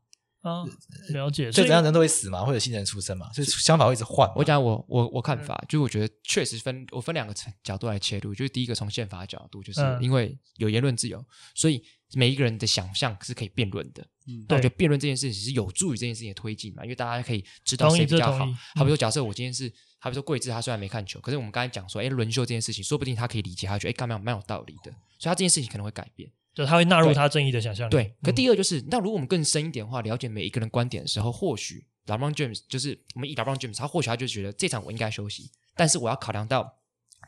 [0.50, 0.64] 啊，
[1.10, 1.50] 了解。
[1.50, 4.30] 所以怎样人都会死嘛，会有新人出生嘛，所以想法会一直换。
[4.36, 11.82] 我讲我我我看法，就是我觉得确实分我分两个角度来切入，就是第一个从宪法的角度，就是因为有言论自由，所以
[12.14, 14.06] 每一个人的想象是可以辩论的。
[14.28, 18.44] 嗯，我觉得辩论这件事情是有助于这件事情的推进嘛，因为大家可以知道谁比较好。
[18.74, 26.28] 好比说，假设我今天是，好比说贵志，他虽然没看球，可是我们刚才讲说，哎，轮休这件事情，说不定他可以理解，他觉得哎，干嘛蛮有道理的，所以他这件事情可能会改变。
[26.56, 27.90] 就他会纳入他正义的想象力。
[27.90, 36.78] 对，可第二就是，那如果我们更深一点的话，了解每一个人观点的时候，或许 LeBron James 就是我们以 LeBron James，他或许他就觉得这场我应该休息，但是我要考量到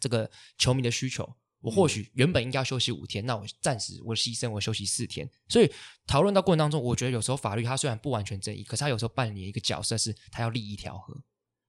[0.01, 5.29] 这个球迷的需求，我或许原本应该要休息五天，那我暂时我牺牲我休息四天。
[5.47, 5.71] 所以
[6.07, 11.15] 讨论到过程当中，我觉得有时候法律它虽然不完全正义，可是它有时候扮演一个角色，是它要利益调和。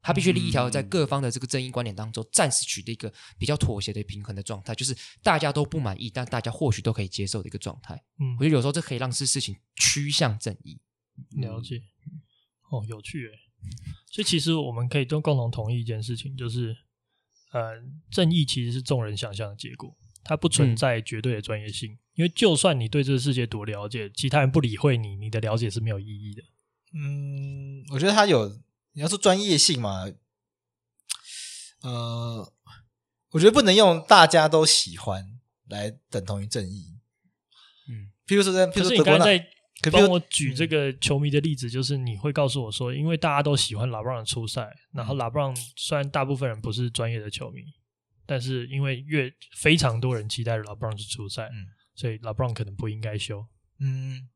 [0.02, 8.02] 他必须立一条在各方的这个正义观点当中，暂时取得一个比较妥协的平衡的状态，就是大家都不满意，但大家或许都可以接受的一个状态。
[8.20, 10.80] 嗯，我觉得有时候这可以让事事情趋向正义。
[11.32, 11.82] 了解，
[12.72, 13.34] 哦，有趣诶。
[14.10, 16.78] 所以其实我们可以都共同同意一件事情，就是
[17.52, 17.74] 呃，
[18.10, 21.92] 正义其实是众人想象的结果，它不存在绝对的专业性。
[21.92, 26.42] 嗯，因为就算你对这个世界多了解，其他人不理会你，你的了解是没有意义的。
[26.94, 28.62] 嗯，我觉得他有。
[29.00, 30.06] 你要说专业性嘛，
[31.84, 32.52] 呃，
[33.32, 37.00] 我觉得不能用大家都喜欢来等同于正义。
[37.88, 39.38] 嗯，譬如说在，譬如说你刚才
[39.82, 47.62] 在帮我举这个球迷的例子，就是你会告诉我说，因为大家都喜欢拉布朗出赛，然后拉布朗虽然大部分人不是专业的球迷，
[48.26, 53.48] 但是因为越非常多人期待拉布朗是出赛，嗯，所以拉布朗可能不应该休。
[53.80, 54.28] 嗯，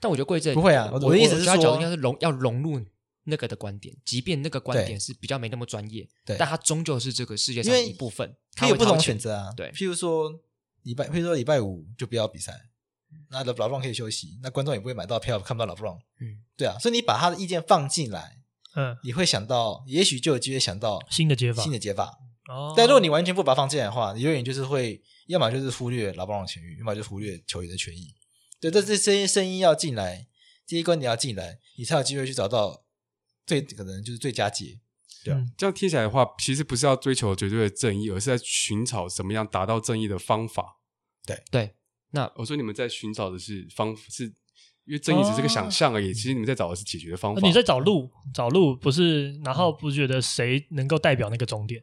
[0.00, 2.82] 但我觉得贵正不会啊，我的意思是说，应该是融要融入。
[3.24, 9.52] 那个的观点，即便那个观点是比较没那么专业，对，但它终究是这个世界上的一部分，它有不同选择啊。
[9.56, 10.28] 对，譬如说
[10.82, 12.52] 礼拜，譬如说礼拜五就不要比赛，
[13.30, 15.96] 那老布朗可以休息，那观众也不会买到票，看不到老布朗。
[16.20, 18.38] 嗯，对啊，所以你把他的意见放进来，
[18.74, 22.18] 嗯，你会想到，也许就有机会想到新的解法，新的解法。
[22.48, 28.12] 哦，但如果你完全不把它放进来的话，你永远就是会，要么就是忽略老布朗的权益，要么就是忽略球员的权益。
[28.60, 30.26] 对，这这声音声音要进来，
[30.66, 32.82] 这些观点要进来，你才有机会去找到。
[33.46, 34.78] 最可能就是最佳解，
[35.24, 40.80] 对啊，嗯，这样听起来的话，其实不是要追求绝对的正义，而是在寻找怎么样达到正义的方法。
[41.26, 41.74] 对对，
[42.10, 44.24] 那我说你们在寻找的是方，是
[44.84, 47.40] 因为正义只是个想象而已，哦，其实你们在找的是解决的方法。
[47.46, 51.82] 你在找路，找路不是，然后不觉得谁能够代表那个终点。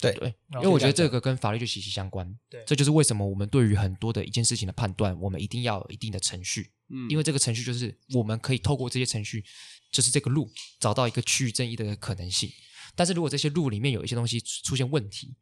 [0.00, 2.34] 对对，因为我觉得这个跟法律就息息相关。
[2.48, 6.70] 对，这就是为什么我们对于很多的一件事情的判断，我们一定要有一定的程序。
[6.88, 9.44] 嗯，因为这个程序就是我们可以透过这些程序，
[9.90, 12.50] 就是这个路找到一个趋于正义的可能性。
[12.94, 15.36] 但是如果这些路里面有一些东西出现问题，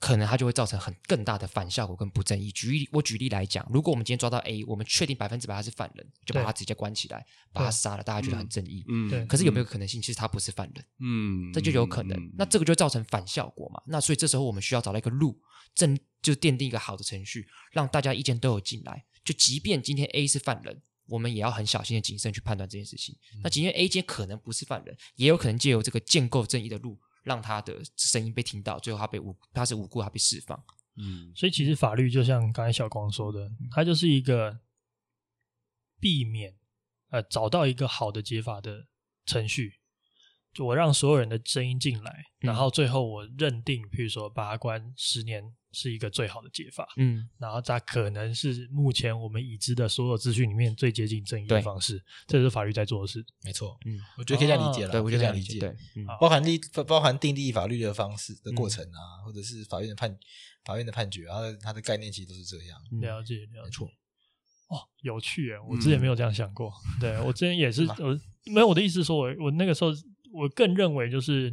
[0.00, 2.50] 可能它就会造成很更大的反效果跟不正义。
[2.50, 8.84] 举例，我举例来讲，如果我们今天抓到 A，我们确定百分之百他是犯人，就把他直接关起来，把他杀了，大家觉得很正义。
[8.88, 9.24] 嗯，对。
[9.26, 10.84] 可是有没有可能性，其实他不是犯人？
[10.98, 12.18] 嗯，这就有可能。
[12.36, 13.80] 那这个就造成反效果嘛？
[13.86, 15.40] 那所以这时候我们需要找到一个路，
[15.72, 19.04] 正就奠定一个好的程序，让大家意见都有进来。
[19.24, 23.14] 就即便今天 A 是犯人，我们也要很小心的谨慎去判断这件事情。
[23.42, 26.98] 那今天 A 间可能不是犯人，也有可能借由这个建构正义的路。
[27.24, 30.60] 让他的声音被听到，最后他被无，他是无辜，他被释放。
[30.96, 34.58] 嗯，所以其实法律就像刚才小光说的，它就是一个
[36.00, 36.56] 避免
[37.10, 38.88] 呃找到一个好的解法的
[39.24, 39.81] 程序。
[40.52, 45.54] 就我让所有人的声音进来，然后最后我认定，譬如说把它关十年。
[45.74, 55.74] 是一个最好的解法，嗯，然后它可能是目前我们已知的所有资讯里面最接近正义的方式，这是法律在做的事，没错，嗯，我觉得可以这样理解了，对，我觉得这样理解，对，
[56.20, 60.14] 包含立包含定立法律的方式的过程啊，或者是法院的判
[60.62, 63.86] 法院的判决，然后它的概念其实都是这样，了解，没错，
[64.68, 68.20] 哦，有趣诶，我之前没有这样想过，对，我之前也是，我
[68.52, 69.90] 没有我的意思说，我我那个时候
[70.32, 71.52] 我更认为就是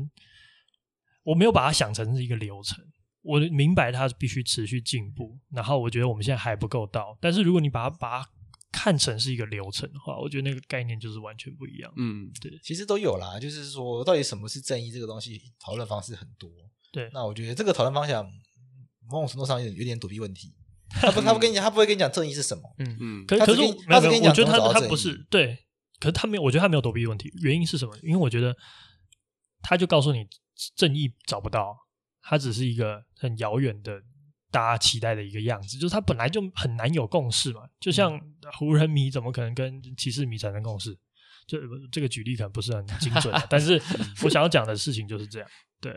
[1.23, 2.83] 我没有把它想成是一个流程。
[3.21, 7.17] 我明白它必须持续进步，然后我觉得我们现在还不够到。
[7.19, 8.29] 但是如果你把它把它
[8.71, 11.91] 看成是一个流程的话，我觉得那个概念就是完全不一样。
[11.97, 16.49] 嗯，对，其实都有啦，就是说到底什么是正义这个东西，讨论方式很多。
[16.93, 18.25] 对，那我觉得这个讨论方向
[19.11, 20.55] 某种程度上有点有点躲避问题。
[20.89, 22.63] 他不，他不跟你讲，他不会跟你讲正义是什么。
[22.79, 23.25] 嗯嗯。
[23.27, 25.57] 可是可是我没有，我觉得他他不是对，
[25.99, 27.31] 可是他没有，我觉得他没有躲避问题。
[27.41, 27.97] 原因是什么？
[28.03, 28.55] 因为我觉得
[29.61, 30.25] 他就告诉你
[30.75, 31.75] 正义找不到。
[32.21, 33.99] 它只是一个很遥远的
[34.51, 37.61] 大家期待的一个样子，就是它本来就很难有共识嘛。
[37.79, 38.19] 就像
[38.57, 40.95] 湖人迷怎么可能跟骑士迷产生共识？
[41.47, 41.57] 就
[41.91, 43.81] 这个举例可能不是很精准， 但是
[44.23, 45.49] 我想要讲的事情就是这样。
[45.81, 45.95] 对，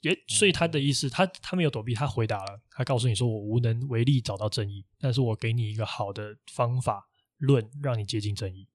[0.00, 7.06] 也所以他的意思，他他没有躲避，他回答了，他告诉你说我无能为力找到正义，但是我给你一个好的方法
[7.38, 8.66] 论，让你接近正义。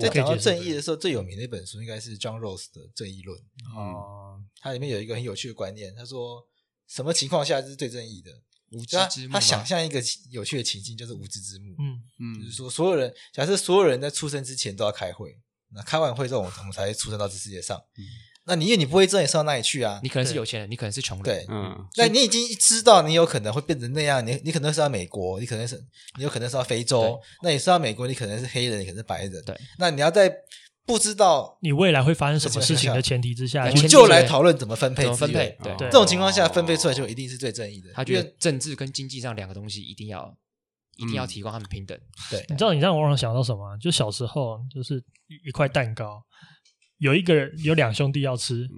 [0.00, 3.38] 在讲到正义的时候，最有名的一本书应该是 John Rose 的《正义论》。
[3.76, 6.46] 哦、嗯，它里面有一个很有趣的观念，他说
[6.88, 8.30] 什么情况下是最正义的？
[8.70, 9.32] 无知之幕。
[9.32, 11.76] 他想象一个有趣的情境，就是无知之幕。
[11.78, 15.38] 嗯嗯，就是说所有人，假设所有人在出生之前都要开会，
[15.70, 17.78] 那开完会之后，我们才出生到这世界上。
[17.96, 18.04] 嗯
[18.46, 20.00] 那你因为你不会知道你上到哪里去啊？
[20.02, 21.24] 你可能是有钱人，你可能是穷人。
[21.24, 21.74] 对，嗯。
[21.96, 25.76] 那你已经知道你有可能会变成那样，你你可能是到美国，你可能是
[26.18, 27.18] 你有可能是到非洲。
[27.42, 29.42] 那你是到美国，你可能是黑人，你可能是白人。
[29.44, 29.56] 对。
[29.78, 30.30] 那你要在
[30.86, 35.56] 不知道你未来会发生什么事情的前提之下，你就来讨论怎么分配，怎么分配。
[35.62, 37.90] 对，这种情况下分配出来就一定是最正义的。
[37.94, 40.36] 他觉得政治跟经济上两个东西一定要
[40.98, 41.98] 一定要提供他们平等。
[42.30, 43.74] 对，你知道你让我让想到什么？
[43.78, 45.02] 就小时候就是
[45.46, 46.22] 一块蛋糕，
[46.98, 48.68] 有一个人有两兄弟要吃，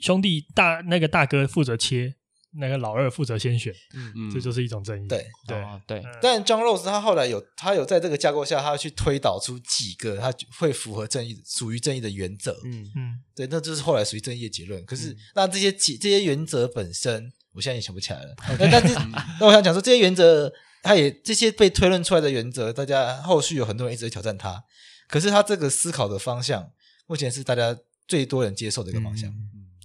[0.00, 2.14] 兄弟大那个大哥负责切。
[2.54, 5.08] 那个老二负责先选，嗯嗯，这就是一种正义。
[5.08, 6.02] 对对对。
[6.20, 12.52] 但 John Rawls 他后来有他有在这个架构下，他要去推导出几个他会符合正义、属于正义的原则。
[12.66, 14.84] 嗯嗯，对，那就是后来属于正义的结论。
[14.84, 18.36] 可是那这些几这些原则本身，我现在也想不起来了。
[18.58, 18.94] 但是
[19.40, 24.62] 那我想讲说，这些原则，他也这些被推论出来的原则，大家后续有很多人一直在挑战他。
[25.08, 26.70] 可是他这个思考的方向，
[27.06, 29.32] 目前是大家最多人接受的一个方向。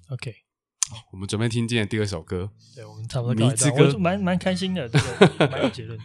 [0.10, 0.36] OK。
[1.12, 5.99] 我们准备听今天第二首歌，对，我们差不多告一段，我蛮蛮开心的，这个蛮有结论。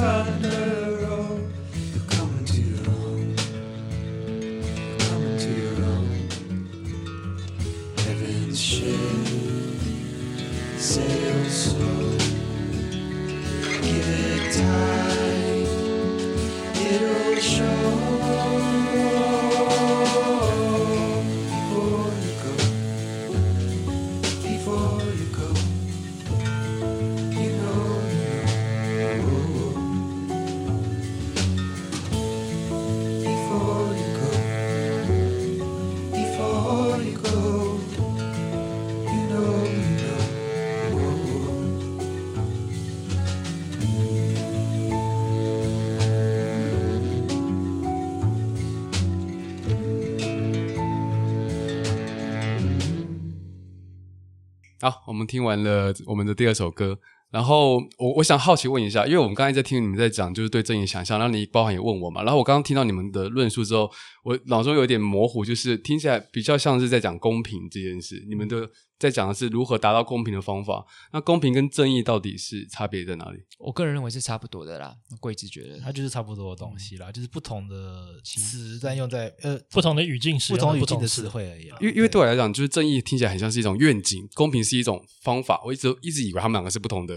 [0.00, 0.59] Sunday.
[54.80, 56.98] 好，我们听完了我们的第二首歌，
[57.30, 63.90] 然后我我想好奇问一下，因为我们刚才在听你们在讲，就是对正义想象，然后你包含也问我嘛，然后我刚刚听到你们的论述之后，
[64.24, 68.70] 我脑中有点模糊，就是听起来比较像是在讲公平这件事，你们的。
[69.00, 70.86] 在讲的是如何达到公平的方法。
[71.10, 73.38] 那公平跟正义到底是差别在哪里？
[73.58, 74.94] 我个人认为是差不多的啦。
[75.18, 81.64] 贵子觉得它就是差不多的东西啦，嗯、就是不同的词但用在呃不同的语境使用的不同的词汇而已。
[81.80, 85.62] 因为因为对我来讲，就是正义听起来很像是一种愿景，公平是一种方法。
[85.64, 87.16] 我一直一直以为他们两个是不同的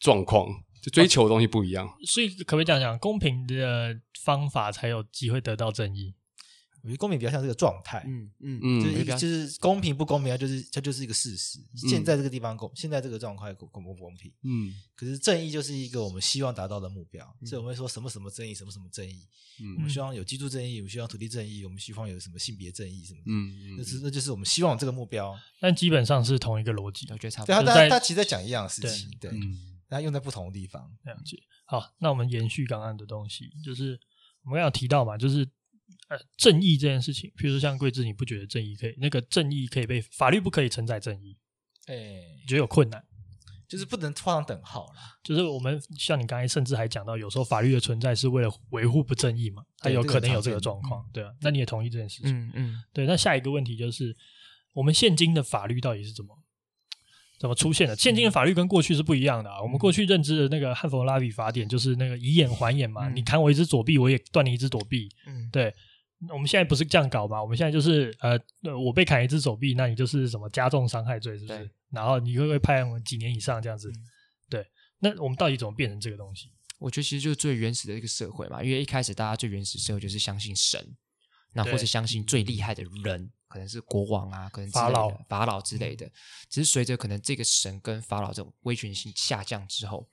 [0.00, 0.48] 状况，
[0.82, 1.88] 就追求的东西不一样。
[2.04, 6.14] 所以可不可以讲讲公平的方法才有机会得到正义？
[6.86, 11.58] 我觉得公平比较像这个状态，嗯嗯嗯，就是就是公平不公平，它就是它就是一个事实。
[11.74, 14.32] 现在这个地方公，现在这个状况公不公平？
[14.44, 19.26] 嗯，可是正义就是一个我们希望达到的目标，所以我们会说什么什么正义，什么什么正义。
[19.60, 23.24] 嗯，我们希望有居住正义，我们希望土地正义，我们希望有什么性别正义什么的。
[23.26, 25.36] 嗯嗯，那是那就是我们希望这个目标。
[25.58, 27.62] 但基本上是同一个逻辑，我觉得差不多。
[27.64, 29.32] 对，他他其实在讲一样的事情，对，
[29.88, 30.88] 但用在不同的地方。
[31.02, 31.36] 这样子。
[31.64, 33.98] 好，那我们延续刚刚的东西，就是
[34.44, 35.48] 我们刚刚有提到嘛，就是。
[36.08, 38.94] 呃，正义这件事情，譬如说像桂枝，你不觉得正义可以？
[38.98, 41.36] 那个正义可以被法律不可以承载正义？
[41.86, 41.96] 哎，
[42.46, 43.04] 觉得有困难，
[43.68, 45.18] 就是不能画上等号啦。
[45.24, 51.32] 就是我们像你刚才甚至还讲到，有时候法律的存在是为了维护不正义嘛，它有可能有这个状况，对啊。
[51.40, 52.30] 那你也同意这件事情？
[52.30, 53.06] 嗯嗯，对。
[53.06, 54.16] 那下一个问题就是，
[54.72, 56.36] 我们现今的法律到底是怎么
[57.38, 57.96] 怎么出现的？
[57.96, 59.62] 现今的法律跟过去是不一样的啊。
[59.62, 65.08] 我们过去认知的那个汉弗拉比法典，就是那个以眼还眼嘛，你砍我一只左臂，我也断你一只左臂。
[65.26, 65.74] 嗯，对。
[66.30, 67.42] 我们现在不是这样搞嘛？
[67.42, 68.38] 我们现在就是呃，
[68.78, 71.70] 我被砍一只手臂，那你就是什么加重伤害罪，是不是？
[71.90, 73.90] 然后你会不会判我几年以上这样子？
[73.90, 74.00] 嗯、
[74.48, 74.66] 对，
[75.00, 76.50] 那我们到底怎么变成这个东西？
[76.78, 80.96] 我觉得其实就是最原始的一个社会嘛，因为一开始大家最原始社会就是相信神，
[81.52, 86.10] 那或者相信最厉害的人，可能是国王啊，可能法老、法老之类的。
[86.48, 90.08] 只是随着可能这个神跟法老这种威权性下降之后，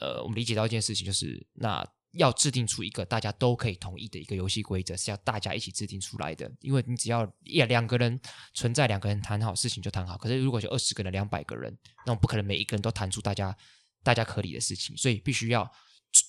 [0.00, 1.86] 呃，我们理解到一件事情，就是那。
[2.12, 6.50] 要制定出一个大家都可以同意的一个游戏规则，是要大家一起制定出来的。
[6.62, 8.18] 因为你只要一两个人
[8.54, 10.16] 存在，两个人谈好事情就谈好。
[10.16, 13.54] 可是如果有二十个人、两百个人，那我不可能每一个人都谈出大家
[14.02, 14.96] 大家合理的事情。
[14.96, 15.70] 所以必须要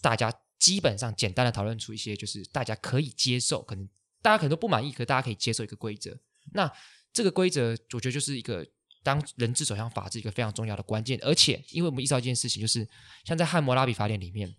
[0.02, 3.90] 大家基本上简单的讨论出一些，就是大家可以接受，可能
[4.22, 6.20] 大家可能都不满意，可大家可以接受一个规则。
[6.54, 6.72] 那
[7.12, 8.66] 这个规则，我觉得就是一个
[9.04, 11.20] 当人治走向法治一个非常重要的关键。
[11.22, 12.88] 而且，因为我们意识到一件事情，就是
[13.26, 14.56] 像在汉谟拉比法典里面。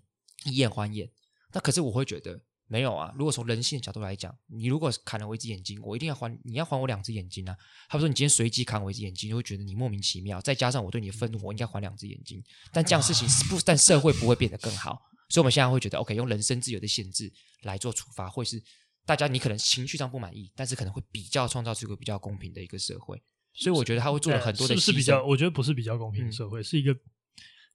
[0.47, 1.07] 以眼还眼，
[1.53, 3.13] 那可是我会觉得没有啊。
[3.15, 7.55] 如果从人性的角度来讲，你如果砍了我一只眼睛，我一定要还，你要还我两只眼睛啊。
[7.91, 10.41] 他说你今天随机砍我一只眼睛，就会觉得你莫名其妙。
[10.41, 12.43] 再加上我对你的愤怒，我应该还两只眼睛。
[12.73, 15.03] 但这样事情不，但社会不会变得更好。
[15.29, 17.31] 所以我们现在会觉得，OK，用人身自由的限制
[17.65, 18.63] 来做处罚，会是
[19.11, 23.21] 大家你可能情绪上不满意，但是可能会比较创造出一个比较公平的一个社会。
[23.53, 26.97] 所以我觉得他会做了很多的，是，是比较，我觉得不是比较公平的社会，嗯、是一个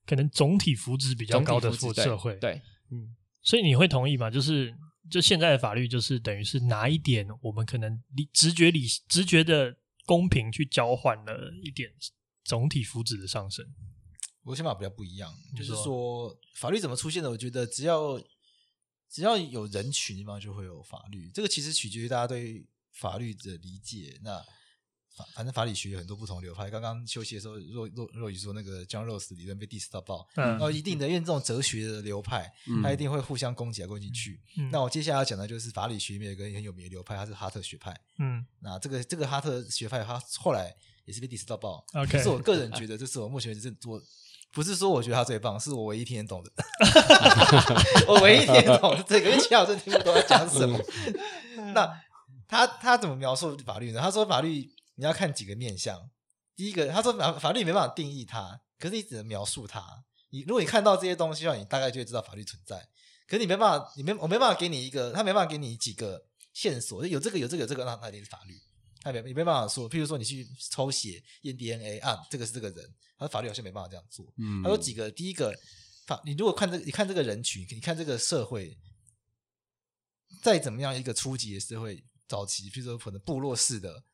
[0.06, 2.32] 可能总体福祉比较高的社会。
[2.36, 3.14] 对，对嗯。
[3.42, 4.30] 所以你会同意吗？
[4.30, 4.74] 就是
[5.10, 9.76] 就现在的法律，就是等于是拿一点我们可能理直觉理直觉的
[10.06, 11.90] 公平去交换了一点
[12.44, 13.62] 总体福祉的上升。
[14.42, 17.28] 我的想法比较不一样，就是说法律怎么出现的？
[17.28, 18.18] 我觉得只要
[19.10, 21.30] 只要有人群嘛，就会有法律。
[21.32, 24.18] 这个其实取决于大家对法律的理解。
[24.22, 24.44] 那
[25.34, 26.68] 反正法理学有很多不同流派。
[26.68, 34.38] 刚刚休息的时候，若若若雨说那个 John Ross 理论被 diss 到爆，嗯，然后一定的，因为这种哲学的流派，嗯、它一定会互相攻击来攻击去。
[34.58, 37.98] 嗯、那我接下来要讲的就是法理学里面有一个很有名的流派，它是哈特学派。
[38.18, 40.70] 嗯，那这个这个哈特学派，它后来
[41.06, 41.82] 也是被 diss 到爆。
[41.92, 43.98] 可 Okay 是我个人觉得，这是我目前为止做，
[44.56, 46.50] 不是说我觉得他最棒，是我唯一听得懂的。
[48.08, 50.80] 我唯一听得懂的这个，因为其他我真听不懂他讲什么。
[51.74, 52.00] 那
[52.48, 54.00] 他他怎么描述法律呢？
[54.00, 54.74] 他说法律。
[54.98, 56.08] 你要看几个面向。
[56.56, 59.84] 第一个，他说法法律没办法定义它，可是你只能描述它。
[60.30, 62.78] 你如果你看到这些东西的话，你大概就会知道法律存在。
[63.28, 67.06] 可是你没办法，你没我没办法给你一个，他没办法给你几个线索。
[67.06, 68.54] 有这个有这个有这个，那那一定是法律。
[69.06, 74.26] 他没你没办法说，譬如说你去抽血验 DNA 啊，这个是这个人，他说法律好像没办法这样做。
[74.38, 75.56] 嗯，他说几个，第一个
[76.06, 78.76] 法，你如果看这你看这个人群，你看这个社会，
[80.42, 84.04] 再怎么样一个初级的社会早期，譬如说可能部落式的。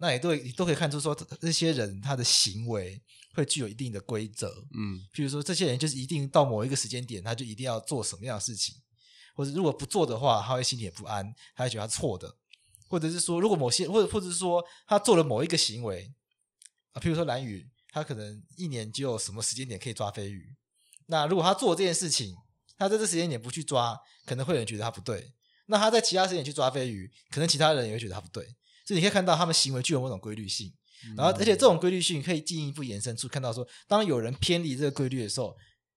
[0.00, 3.02] 那也都你都可以看出说，这些人他的行为
[3.34, 8.76] 会具有一定的规则，嗯，譬如说这些人就是一定到某一个时间点，他就一定要做什么样的事情，
[9.34, 12.32] 或者如果不做的话，他会心里也不安，他会觉得他错的，
[12.88, 16.12] 或者是说，如果某些或者或者是说他做了某一个行为
[16.92, 20.56] 啊，譬如说蓝宇，他可能一年就有什么时间点可以抓飞鱼，
[21.06, 22.34] 那如果他做这件事情，
[22.76, 25.32] 他在这时间点不去抓，可能会有人觉得他不对，
[25.66, 28.44] 那他在其他时间点去抓飞鱼，可能其他人也会觉得他不对。
[28.86, 30.72] 所以你可以看到他们行为具有某种规律性，
[31.14, 35.54] 然后而且这种规律性可以进一步延伸出看到说，当有人偏离这个规律的时候，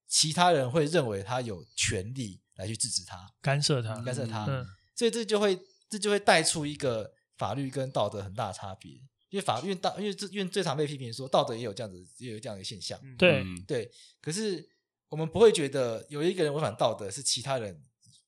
[0.09, 4.45] 其他人会认为他有权利来去制止他、干涉他、干涉他。
[4.93, 5.57] 所以这就会
[5.91, 8.93] 这就会带出一个法律跟道德很大的差别，
[9.29, 12.97] 因为法律道因为这因为最常被批评说道德也有这样子也有这样的现象。
[13.17, 14.65] 对对，可是
[15.09, 17.83] 我们不会觉得有一个人违反道德是其他人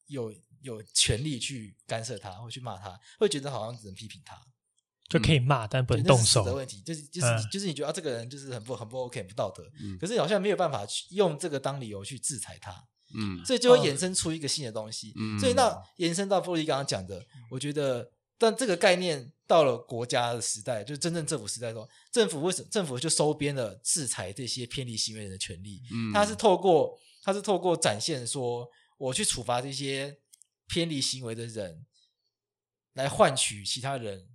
[0.08, 4.38] 有有权利去干涉他或去骂他，会觉得好像只能批评他。
[5.10, 6.44] 就可以骂，但不能动手。
[6.44, 9.64] 的问题就是就是就是你觉得这个人就是很不很不 OK 很不道德，
[10.00, 12.84] 可是好像没有办法去用这个当理由去制裁他，
[13.16, 25.82] 嗯，所以就会衍生出一个新的东西，嗯，所以那延伸到波莉刚刚讲的，我觉得，但这个概念到了国家的时代，就真正政府时代中，政府为什么政府就收编了制裁这些偏离行为人的权利？
[25.92, 30.18] 嗯，他是透过他是透过展现说，我去处罚这些
[30.68, 31.86] 偏离行为的人，
[32.94, 34.28] 来换取其他人。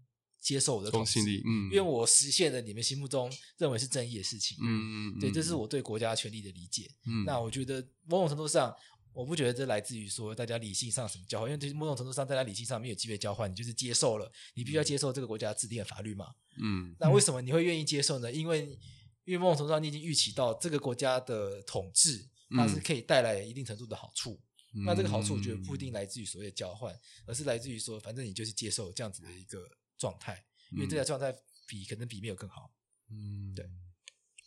[0.48, 8.74] 接受我的公信力，嗯，因为我实现了你们心目中认为是正义的事情，嗯嗯，对，这是我对国家权力的理解，嗯，那我觉得某种程度上，
[9.12, 16.28] 我不觉得这来自于说大家理性上什么交换，因为这某种程度上大家理性上没有机会交换，你就是接受了，你必须要接受这个国家制定的法律嘛，
[16.58, 18.32] 嗯，那为什么你会愿意接受呢？
[18.32, 18.74] 因为
[19.26, 22.26] 因为某种程度上你已经预期到这个国家的统治，
[22.56, 24.40] 它是可以带来一定程度的好处。
[24.74, 26.94] 嗯、那这个好处，我觉得不一定来自于所谓的交换，
[27.26, 29.66] 而是来自于说，反正你就是接受这样子的一个
[29.98, 31.34] 状态，因为这个状态
[31.66, 32.70] 比可能比没有更好。
[33.10, 33.66] 嗯，对。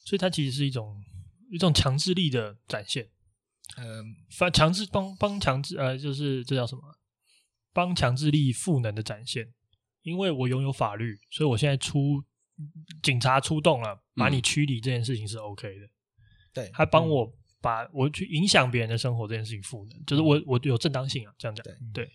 [0.05, 1.03] 所以它其实是一种
[1.51, 3.09] 一种强制力的展现。
[3.77, 6.81] 嗯，反强制帮帮强制呃，就是这叫什么？
[7.71, 9.53] 帮强制力赋能的展现。
[10.03, 12.23] 因为我拥有法律，所以我现在出
[13.03, 15.87] 警察出动了，把你驱离这件事情是 OK 的。
[16.51, 17.31] 对，还帮我
[17.61, 21.63] 把我去影响别人的生活这件事情赋能，就是我我有正当性啊，这样讲。
[21.63, 22.11] 对对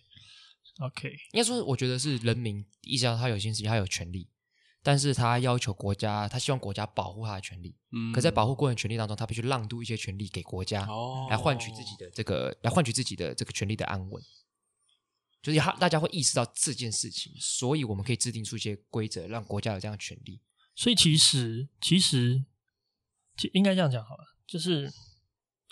[0.79, 1.09] ，OK。
[1.31, 4.29] 应该说，我觉得是人民意识到他有些事情，他有权利，
[4.83, 7.75] 但是他要求国家，他希望国家保护他的权利。
[7.91, 8.13] 嗯。
[8.13, 14.23] 可在保护个人权利当中，他必须让渡一些权利给国家，哦，来换取自己的这个，来换取自己的这个权利的安稳。
[15.41, 20.41] 就是他，大家会意识到这件事情，所以我们可以制定出一些规则，让国家有这样的权利。
[20.75, 22.43] 所以其实，其实，
[23.37, 24.91] 其应该这样讲好了，就是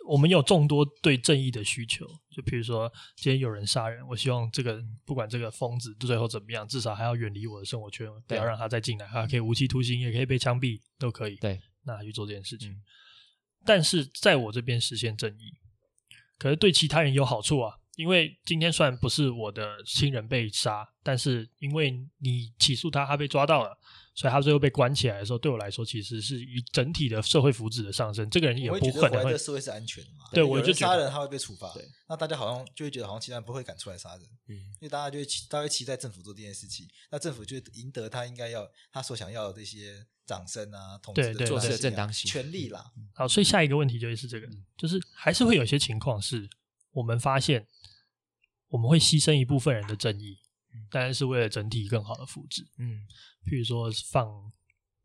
[0.07, 2.05] 我们有众多对正义的需求。
[2.29, 9.07] 就比如说，今天有人杀人，我希望这个不管这个疯子最后怎么样，至少还要远离我的生活圈，不要让他再进来。
[9.07, 11.35] 他可以无期徒刑，也可以被枪毙，都可以。
[11.37, 12.71] 对，那去做这件事情。
[12.71, 12.81] 嗯。
[13.65, 15.53] 但是在我这边实现正义，
[16.37, 17.73] 可是对其他人有好处啊。
[17.95, 23.73] 因为今天虽然不是我的亲人被杀，但是因为你起诉他，他被抓到了，
[24.15, 28.29] 所以他最后被关起来的时候，对我来说其实是一整体的社会福祉的上升。
[28.29, 30.25] 这个人也不可能会，这社会是安全的嘛？
[30.31, 42.91] 对，我就杀人他会被处罚，对，那大家好像就会觉得好像其他人不会敢出来杀人，嗯，因为大家就会期，大家会期待政府做这件事情，那政府就赢得他应该要他所想要的这些掌声啊，统治的做事的正当性、权利啦。
[43.13, 44.47] 好，所以下一个问题就是这个，
[44.77, 46.49] 就是还是会有些情况是
[46.91, 47.67] 我们发现。
[48.67, 50.37] 我们会牺牲一部分人的正义，
[50.91, 52.65] 当然是为了整体更好的福祉。
[52.77, 53.07] 嗯，
[53.45, 54.51] 譬如说放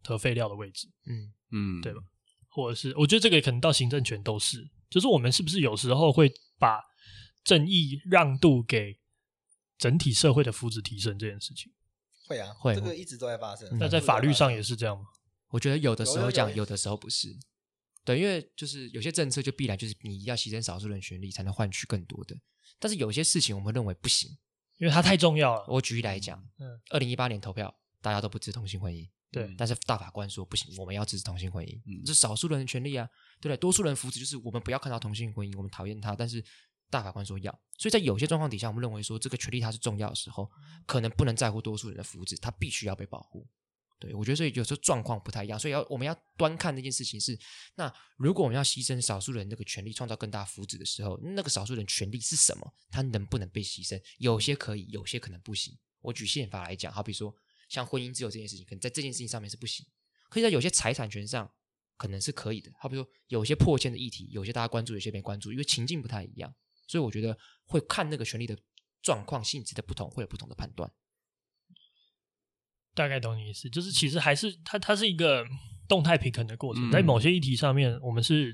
[0.05, 2.01] 核废料的位置，嗯嗯，对吧？
[2.49, 6.80] 或者是我觉得这个可能到行政权都是，就是我们是不是有时候会把
[7.45, 8.99] 正义让渡给
[9.78, 11.72] 整体社会的福祉提升这件事情？
[12.26, 13.68] 会啊，会，这个一直都在发生。
[13.78, 15.05] 那在法律上也是这样吗？
[15.51, 17.36] 我觉得有的时候讲，有的时候不是。
[18.05, 22.36] 对，因为就是有些政策就必然就是你要牺牲少数人权利才能换取更多的。
[22.78, 24.30] 但是有些事情我们认为不行，
[24.78, 25.64] 因为它太重要了。
[25.68, 29.55] 我举例来讲，嗯，二零一八年投票，大家都不支持同性婚姻，对。
[29.59, 33.09] 但是大法官说不行，我们要支持同性婚姻，嗯，这是少数人的权利啊，
[33.40, 33.57] 对不对？
[33.57, 36.44] 多数人福祉就是我们不要看到同性婚姻，我们讨厌他，但是
[36.88, 37.53] 大法官说要。
[37.78, 40.51] 所以在有些状况底下，我们认为说这个权利它是重要的时候，
[40.86, 43.46] 可能不能在乎多数人的福祉，它必须要被保护。
[43.98, 47.38] 对，我觉得所以有时候状况不太一样，所以要我们要端看这件事情是，
[47.74, 52.74] 那如果我们要牺牲少数人这个权利，创造更大福祉的时候，那个少数人权利是什么？
[52.90, 54.03] 他能不能被牺牲？
[54.16, 55.76] 有些可以，有些可能不行。
[56.01, 57.34] 我举宪法来讲，好比说
[57.70, 59.86] 像婚姻自由这件事情，可能在这件事情上面是不行，
[60.28, 61.50] 可以在有些财产权上
[61.96, 62.70] 可能是可以的。
[62.78, 66.52] 好比说有些破欠的议题，有些大家关注，有些没关注，因为情境不太一样，
[66.86, 68.58] 所以我觉得会看那个权利的
[69.00, 70.92] 状况性质的不同，会有不同的判断。
[72.92, 75.46] 大概懂你意思，就是其实还是它，它是一个
[75.88, 76.90] 动态平衡的过程。
[76.90, 78.52] 在某些议题上面，我们是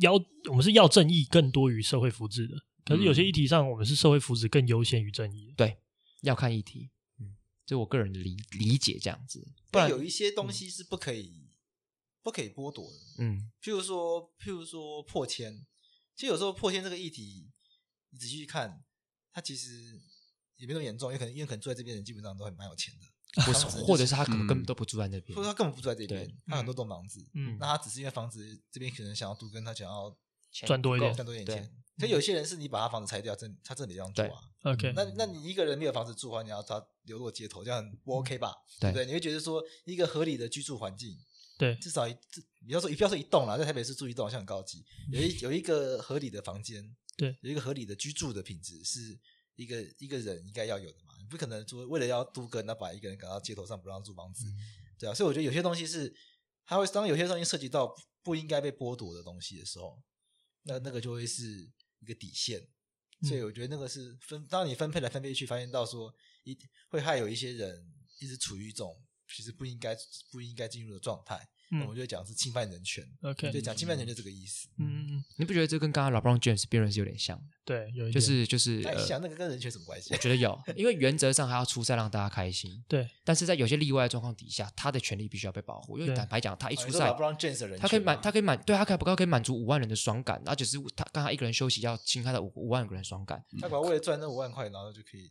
[0.00, 0.12] 要
[0.50, 2.54] 我们是要正义更多于社会福祉的，
[2.84, 5.54] 可是有些议题上，我们是社会福祉更优先于正义。
[5.56, 5.78] 对，
[6.20, 6.90] 要看议题，
[7.70, 9.46] 嗯，就我个人的理理解这样子。
[9.70, 11.48] 不然有一些东西是不可以
[12.22, 15.64] 不可以剥夺的，嗯，譬如说譬如说破千，
[16.16, 17.50] 其实有时候破千这个议题，
[18.10, 18.84] 你仔细去看，
[19.32, 20.00] 它其实
[20.56, 23.06] 也没那么严重，因为可能因为可能住在这边的人基本上都很蛮有钱的。
[23.44, 30.10] 不是，或者是他可能根本都不住在那边，或者他根本不住在这边，他很多栋房子，嗯，那他只是因为房子这边可能想要都跟他想要
[30.52, 31.72] 赚多一点，赚多一点钱。
[31.98, 38.54] 可有些人是你把他房子拆掉，真他真的这样住啊，OK，那那你一个人没有房子住的话，你要他流落街头，这样不 OK 吧？
[38.80, 39.04] 对不对？
[39.04, 41.14] 你会觉得说一个合理的居住环境，
[41.58, 42.16] 对，至少一，
[42.66, 44.82] 你要说你不要说一栋啦，在台北市住一栋好像很高级，
[45.12, 49.18] 有一有一个合理的房间， 对，有一个合理的居住的品质是。
[49.56, 54.56] 一个一个人应该要有的嘛，你不可能说为了要都更，那把一个人赶到街头上不让住房子，嗯、
[54.98, 56.10] 对啊，所以我觉得有些东西是，
[56.64, 60.02] 他会当有些东西涉及到不应该被剥夺的东西的时候，
[60.62, 62.60] 那那个就会是一个底线，
[63.22, 66.56] 所以我觉得那个是分，当你分配来分配去，发现到说一
[66.88, 69.02] 会害有一些人一直处于一种
[69.34, 69.96] 其实不应该
[70.30, 71.48] 不应该进入的状态。
[71.72, 74.66] 嗯、我们就会讲是侵犯人权，OK，就讲侵犯人权就这个意思。
[74.78, 77.44] 嗯嗯，你不觉得这跟刚刚 LeBron James 辩论是有点像的？
[77.64, 80.12] 对，有一点就是就是那你想那个跟人权什么关系？
[80.12, 82.84] 我觉得有，因为原则上还要出赛让大家开心。
[82.88, 85.96] 对，但是在有些例外的状况底下，他的权利必须要被保护。
[85.96, 93.44] 因为坦白讲，他一出赛，哦、LeBron James 的人权他可以满，他可以满，对他可以不够可以满足五万人的爽感，而且是他刚刚一个人休息要侵害到五五万个人爽感。
[93.60, 95.30] 他可能为了赚那五万块，然后就可以。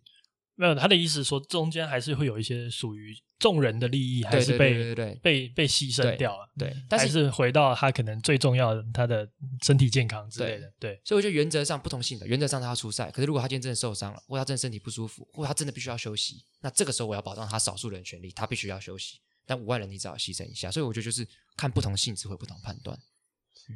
[0.59, 6.49] 没有，他的意思说，中间还是会有一些属于众人的利益，还是被被被牺牲掉了。
[6.57, 9.25] 对，但是是回到他可能最重要的，他的
[9.63, 10.69] 身体健康之类的。
[10.77, 19.21] 对，对所以我觉得原则上不同性的，原则上他要出赛，可是如果他今天真的受伤了，或他真的身体不舒服，或他真的必须要休息，那这个时候我要保障他少数人的权利，他必须要休息。
[19.45, 22.99] 但五万人你只要牺牲一下，所以我觉得就是看不同性质会不同判断。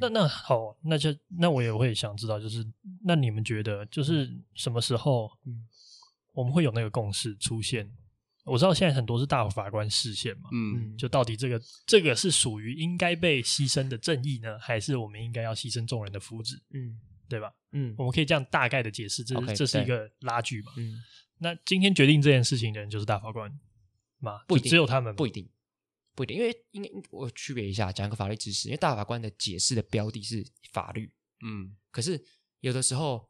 [0.02, 2.66] 那那好，那就那我也会想知道，就是
[3.06, 5.32] 那你们觉得就是什么时候？
[5.46, 5.66] 嗯。
[6.34, 7.90] 我们会有那个共识出现。
[8.46, 16.58] 我知道现在很多是大法官视线嘛，嗯，就到底这个这个是属于应该被牺牲的正义呢，还是我们应该要牺牲众人的福祉？
[16.74, 17.54] 嗯，对吧？
[17.72, 20.74] 嗯，我们可以这样大概的解释，这是 okay, 这是一个拉锯嘛。
[20.76, 21.02] 嗯，
[21.38, 23.50] 那今天决定这件事情的人就是大法官
[24.20, 24.44] 嘛？
[24.46, 25.16] 不一定，只有他们？
[25.16, 25.50] 不一定，
[26.14, 31.10] 不一定，因为应该我区别一下，讲一个法律知识，因为大法官的解释的标的是法律，
[31.46, 32.22] 嗯，可是
[32.60, 33.30] 有的时候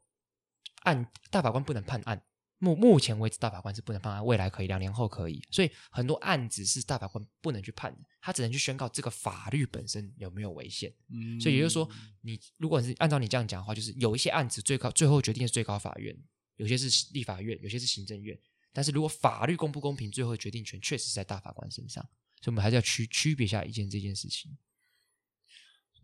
[0.82, 2.20] 案大法官不能判案。
[2.64, 5.42] 目目前为止，大法官是不能判案，未来可以，两年后可以。
[5.50, 10.92] 所以很多案子是大法官不能去判的，他只能去宣告这个法律本身有没有违宪。
[11.10, 11.88] 嗯，所以也就是说，
[12.22, 16.16] 你如果是按照你这样讲的话，就是有一些案子最高最后决定是最高法院，
[16.56, 18.38] 有些是立法院，有些是行政院。
[18.72, 22.02] 但是如果法律公不公平，最后决定权确实是在大法官身上，
[22.40, 24.56] 所以我们还是要区区别一下一件这件事情。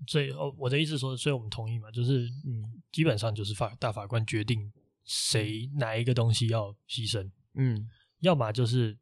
[0.06, 4.72] 所以哦，我的意思说，所以我们同意嘛，就是嗯，基本上就是法大法官决定。
[5.04, 7.30] 谁哪一个东西要牺牲？
[7.54, 7.88] 嗯，
[8.20, 8.98] 要么就是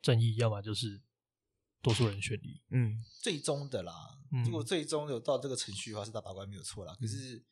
[0.00, 1.00] 正义，要么就是
[1.82, 2.62] 多数人权利。
[2.70, 3.92] 嗯，最终的啦，
[4.30, 6.94] 嗯、如果最终有到这个程序的话，是大法官没有错啦。
[7.00, 7.44] 可是，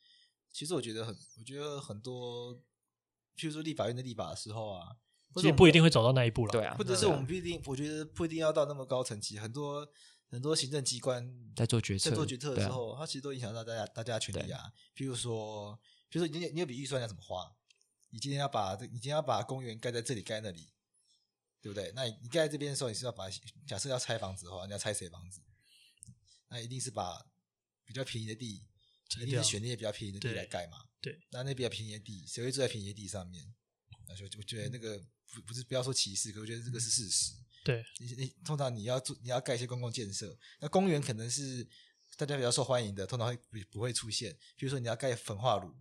[0.53, 2.55] 其实我觉得很，我觉得很多，
[3.35, 4.95] 譬如说立法院的立法的时候啊，
[5.35, 6.51] 其实不一定会走到那一步了。
[6.53, 9.37] 对啊，或者是我们不一定，我觉得不一定要到那么高层级。
[9.37, 9.85] 很多
[10.29, 14.71] 很多行政机关在做决策，在做决策的时候，它其实都影响到大家大家的权利啊。
[14.95, 15.77] 譬如说。
[16.09, 17.55] 比如说你，你你有笔预算要怎么花？
[18.09, 20.69] 你今天要把这，你今天要把公园盖在这里，盖那里，
[21.61, 21.91] 对不对？
[21.93, 23.29] 那你你盖在这边的时候，你是要把
[23.67, 25.41] 假设要拆房子的话，你要拆谁房子？
[26.49, 27.25] 那一定是把
[27.83, 28.65] 比较便宜的地，
[29.19, 30.77] 一定是选那些比较便宜的地来盖嘛。
[31.01, 33.53] 对，对那那比较便宜的地，谁会住在便宜的地上面？
[34.07, 34.97] 那就我觉得那个
[35.33, 37.33] 不不是不要说歧视，可我觉得这个是事实。
[37.65, 41.67] 对，你你通常你要做你要盖一些公共建设，那公园可能是
[42.17, 44.35] 大家比较受欢迎的，通常会不不会出现。
[44.57, 45.73] 比如说你要盖焚化炉。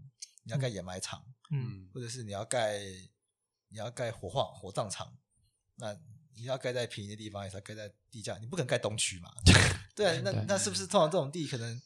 [0.48, 2.78] 你要盖掩埋场，嗯，或者是你要盖
[3.66, 5.12] 你要盖火化火葬场，
[5.74, 5.92] 那
[6.36, 9.28] 你要盖在便宜的地方，也是要盖在地价，你不可能盖东区嘛？
[9.96, 11.82] 对啊，那那是不是通常这种地可能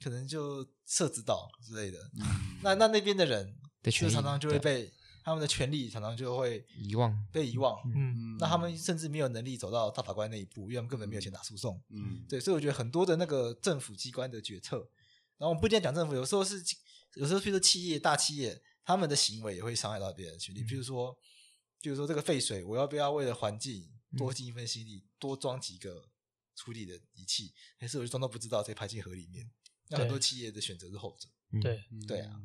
[0.00, 1.98] 可能就设置岛之类的？
[2.14, 4.92] 嗯、那那那边的人就常常就会被
[5.26, 7.76] 他们的权利常常就会遗忘，被遗忘。
[7.94, 11.82] 嗯，那他们甚至没有能力走到大法官那一步，因为他们根本没有钱打诉讼。
[11.90, 14.76] 嗯，对，所以我觉得很多的那个政府机关的决策，
[15.36, 16.62] 然后我们不一定要讲政府，有时候是。
[17.14, 20.62] 有时候，譬如说企业、大企业，他们的行为也会伤害到别人的权利。
[20.62, 21.16] 譬如说，
[21.80, 26.10] 譬如说这个废水，我要不要为了环境多尽一份心力，多装几个
[26.54, 29.50] 处理的仪器，还是我就装都不知道，再排进河里面？
[29.88, 31.26] 那很多企业的选择是后者。
[31.62, 32.38] 对对啊。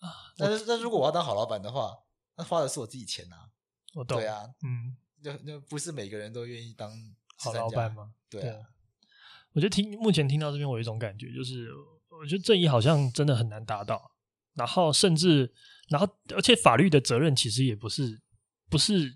[0.00, 1.96] 啊，但是那如果我要当好老板的话，
[2.36, 3.50] 那花的是我自己钱啊。
[3.94, 4.18] 我懂。
[4.18, 6.90] 对啊，嗯，那那不是每个人都愿意当
[7.36, 8.12] 好老板吗？
[8.28, 8.58] 对啊。
[9.52, 11.70] 我觉得听目前听到这边，我有一种感觉就是。
[12.18, 14.10] 我觉得正义好像真的很难达到，
[14.54, 15.52] 然后甚至，
[15.90, 18.22] 然后而且法律的责任其实也不是
[18.70, 19.14] 不是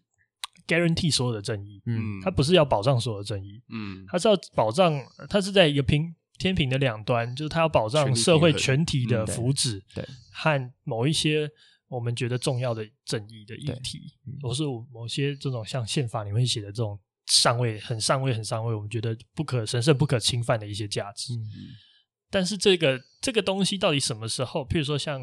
[0.66, 4.92] guarantee 所有的正义，嗯，它不是要保障所有的正义，嗯，它是要保障，
[5.30, 9.80] 它是在一个平天平的两端，就是它要保障社会全体的福祉，
[10.32, 11.48] 和某一些
[11.86, 21.46] 我们觉得重要的正义的议题，或是某些这种像宪法里面写的这种上位很上位很上位，我们觉得不可神圣不可侵犯的一些价值，嗯。
[22.30, 24.62] 但是这个这个东西到底什么时候？
[24.66, 25.20] 譬如说像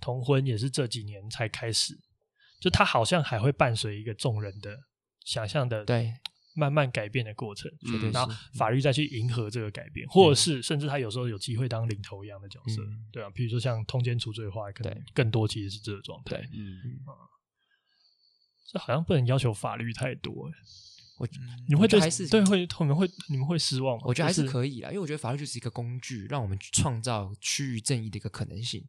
[0.00, 1.94] 同婚也是这几年才开始，
[2.60, 4.76] 就它好像还会伴随一个众人的
[5.24, 6.12] 想象的对
[6.58, 7.70] 慢慢改变的过程，
[8.12, 12.82] 然后法律再去迎合这个改变，或者是甚至他有时候有机会当领头一样的角色，
[13.12, 16.98] 对啊，比如说像通奸除罪化，可能更多其实是这个状态，嗯嗯，
[18.72, 20.50] 这好像不能要求法律太多。
[21.18, 21.28] 我
[21.68, 24.04] 你会对还是对会你们会你们会失望吗？
[24.06, 28.86] 我觉得还是可以啦，因为我觉得法律就是一个工具，让我们创造趋于正义的一个可能性。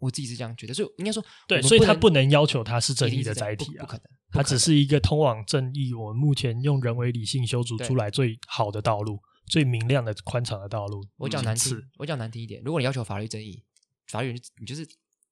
[0.00, 5.92] 我自己是这样觉得，所以应该说对，所以他不能要求他是正义的载体啊，不可能，它只是一个通往正义。
[5.94, 11.04] 我们目前用人为理性修筑出来最好的道路，最明亮的宽敞的道路。
[11.16, 13.64] 我讲难听，我讲难听一点，如果你要求法律正义，
[14.06, 14.86] 法律你就是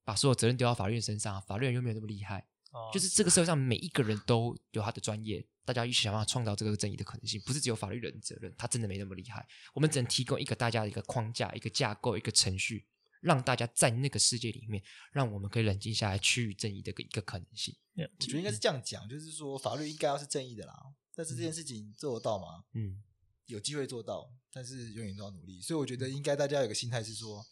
[0.04, 2.46] 把所有责任丢到法律身上，法律人又没有那么厉害。
[2.92, 9.44] 就是这个社会上每一个人都有他的专业，大家一起想办法创造这个正义的可能性，不是只有法律人的责任，他真的没那么厉害。
[9.74, 12.86] 我们只能提供一个大家的一个框架、一个架构、一个程序，
[13.20, 17.76] 让大家在那个世界里面，让我们可以冷静下来，趋于正义的一个可能性。
[17.94, 20.74] 我觉得应该是这样讲，就是说法律应该要是正义的啦，
[21.14, 22.64] 但是这件事情做得到吗？
[22.74, 23.02] 嗯，
[23.46, 25.60] 有机会做到，但是永远都要努力。
[25.60, 27.44] 所以我觉得应该大家有个心态是说，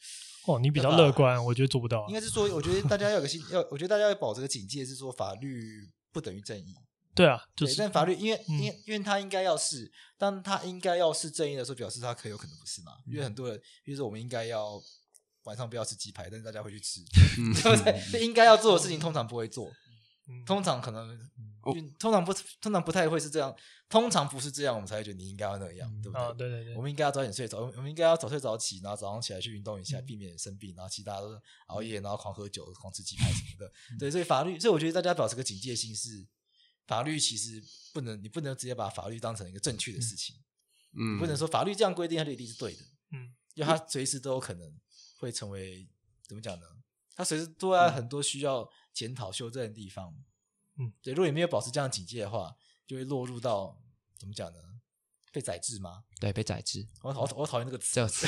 [0.47, 2.07] 哦，你比较乐观，我觉得做不到啊。
[2.09, 6.77] 应该是说，我觉得大家要有个心，要我觉得大家要保持个警戒，是说法律不等于正义。
[7.13, 12.93] 对啊，就是，但法律因为因为因为他应该要是，当他应该要是正义的时候，表示他可有可能不是嘛？
[13.07, 14.81] 因为很多人，比如说我们应该要
[15.47, 17.01] 晚上不要吃鸡排，但是大家会去吃，
[17.63, 17.83] 对不
[18.13, 18.25] 对？
[18.25, 19.73] 应该要做的事情通常不会做，
[20.45, 21.19] 通常可能
[21.99, 23.53] 通常不通常不太会是这样，
[23.89, 26.35] 通常不是这样，我们才会觉得你应该要那样，对不对？
[26.37, 33.73] 对对对，我们应该要早点睡，早我们应该要早睡早起，然后早上起来去运动一下，避免生病，然后其他都是熬夜，然后狂喝酒、狂吃鸡排什么的。
[33.99, 36.27] 对，所以法律，所以我觉得大家保持个警戒心是。
[36.89, 37.61] 法律其实
[37.93, 40.37] 不能，你不能直接把法律当成一个正确的事情，
[40.97, 42.79] 嗯，不能说法律这样规定它就一定是对的，
[43.11, 44.73] 嗯，因为它随时都有可能
[45.19, 45.89] 会成为
[46.27, 46.67] 怎么讲呢？
[47.15, 50.15] 它随时都在很多需要检讨修正的地方，
[50.79, 52.55] 嗯，对，如果你没有保持这样警戒的话，
[52.87, 53.81] 就会落入到
[54.19, 54.59] 怎么讲呢？
[55.33, 56.05] 被宰制吗？
[56.19, 56.87] 对，被宰制。
[57.03, 58.27] 我讨我讨厌这个词，这词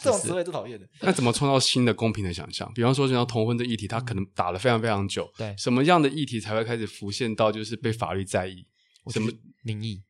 [0.00, 0.88] 这种词汇 都讨厌的。
[1.00, 2.72] 那怎么创造新的公平的想象？
[2.74, 5.28] 比方说，像同婚的议题，它可能打了非常非常久。
[5.36, 8.66] 对，什么样的议题才会开始浮现到就是被法律在意？
[9.10, 9.32] 什么
[9.62, 10.04] 民意？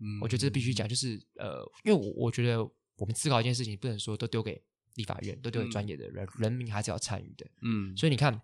[0.00, 2.62] 嗯，我觉得这必须讲，就是呃，因为我我觉得
[2.96, 4.62] 我们思考一件事情，不能说都丢给
[4.98, 7.46] 立法院，都丢给专业的人，人民还是要参与的。
[7.62, 8.38] 嗯，所以你看，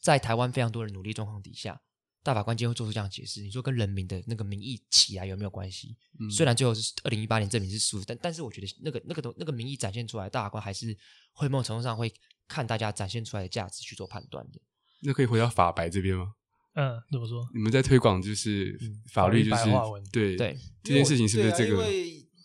[0.00, 1.80] 在台湾非常多人努力状况底下。
[2.22, 5.96] 大法官今天会做出这样解释，你说跟人民的那个民意起来有没有关系？
[6.18, 10.96] 嗯，虽然最后是二零一八年证明是输，但但是我觉得那个那个那个民意展现出来，大法官还是
[11.32, 12.12] 会某种程度上会
[12.48, 14.60] 看大家展现出来的价值去做判断的。
[15.02, 16.32] 那可以回到法白这边吗？
[16.74, 17.48] 嗯，怎么说？
[17.54, 18.76] 你们在推广就是
[19.12, 19.64] 法律，就是
[20.10, 21.86] 对对这件事情是不是这个？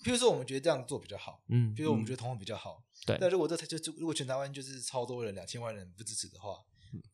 [0.03, 3.17] 譬如说我们觉得这样做比较好，嗯，比如说我们觉得同婚比较好，对。
[3.19, 6.49] 但如果这就就如果全台湾就是超多人两千万人不支持的话，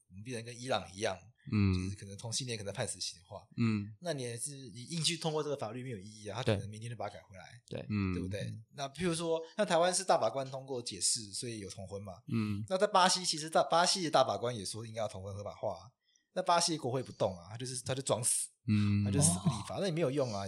[0.09, 1.17] 我们必然跟伊朗一样。
[1.49, 8.53] 嗯，就是可能同性恋可能判死刑的话，嗯，那你也是你硬去通过这个法律没有意义啊，他可能明天就把它改回来，对，嗯，对不对？
[8.73, 15.89] 那譬如说，那台湾是大法官通过解释，所以有同婚嘛，嗯，那在巴西其实大巴西的大法官也说应该要同婚合法化，
[16.33, 20.43] 那巴西国会不动啊，他就是他就装死，嗯，他就死不立法，那也没有用啊，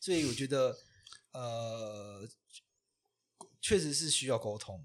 [0.00, 0.72] 所以我觉得，
[1.34, 2.26] 呃，
[3.60, 4.82] 确实是需要沟通，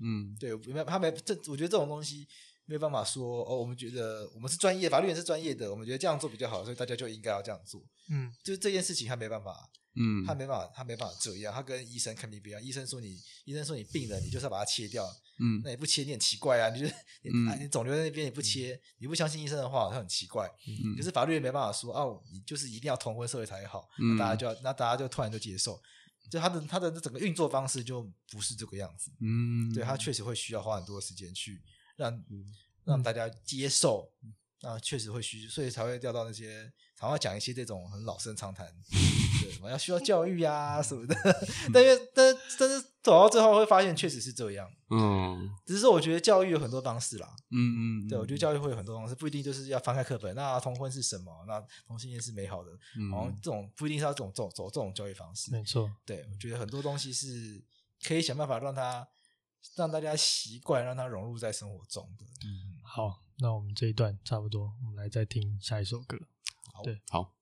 [0.00, 2.26] 嗯，对，没他没这，我觉得这种东西。
[2.66, 7.82] 没有办法说哦，我们觉得我们是专业，法律人是专业的，我们觉得这样做比较好，所以大家就应该要这样做。
[8.10, 11.52] 嗯，就是这件事情他没办法，嗯，他没办法，他没办法这样。
[11.52, 15.04] 他跟医生肯定不一样，医生说你，医生说你病了，你就是要把它切掉。
[15.38, 20.46] 嗯，那你不切你很奇怪啊，你就是你，嗯、你肿瘤在那边你不切，嗯、你不相信医生的话，他很奇怪。
[20.66, 25.80] 嗯，可是法律也没办法说哦，你就是一定要同婚社会才好，那大家就要，那大家就突然就接受，
[26.30, 29.10] 就他的他的整个运作方式就不是这个样子。
[29.20, 31.62] 嗯，对他确实会需要花很多时间去。
[31.96, 32.24] 让
[32.84, 34.10] 让大家接受，
[34.62, 38.66] 那确实会需，所以才会掉到那些，才会讲一些这种很老生常谈，
[39.40, 41.14] 对，什么要需要教育啊什么的。
[41.72, 44.70] 但是，但但是走到最后会发现，确实是这样。
[44.90, 47.34] 嗯，只是说我觉得教育有很多方式啦。
[47.50, 50.34] 嗯嗯，对，我觉得教育会有很多方式，不一定就是要翻开课本。
[50.34, 51.32] 那同婚是什么？
[51.48, 52.70] 那同性恋是美好的。
[52.98, 55.50] 嗯，好像这种不一定是要这种走走这种教育方式。
[55.50, 57.64] 没错，对，我觉得很多东西是
[58.02, 59.08] 可以想办法让他。
[59.76, 62.24] 让大家习惯，让它融入在生活中的。
[62.46, 66.16] 嗯，好，那我们这一段差不多，我们来再听下一首歌。
[66.80, 67.32] 好，对，好。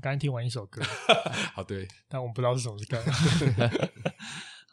[0.00, 0.82] 们刚才听完一首歌，
[1.52, 3.04] 好 对，但我们不知道是什么歌。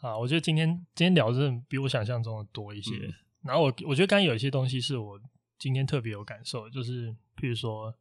[0.00, 2.94] 啊，我觉得今天今天聊的比我想象中的多一些。
[2.96, 5.20] 嗯、然后我我觉得刚才有一些东西是我
[5.58, 7.94] 今天特别有感受，就是譬如说，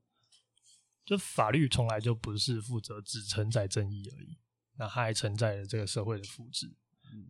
[1.04, 4.38] 就法律从来就不是负责只承载正义而已，
[4.78, 6.72] 那它还承载了这个社会的福祉。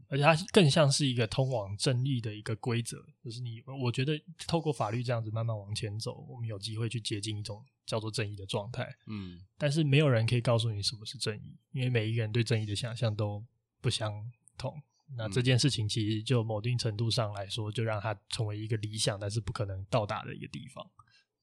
[0.09, 8.88] 而且它更像是一个通往正义的一个规则，就是你，我觉得透过法律这样子慢慢往前走，我们有机会去接近一种叫做正义的状态。
[9.07, 13.45] 嗯，但是没有人可以告诉你什么是正义，因为每一个人对正义的想象都
[13.82, 14.13] 不相
[14.57, 14.82] 同。
[15.15, 20.86] 那这件事情其实就某一定程度上来说，就让它成为一个理想，但是不可能到达的一个地方。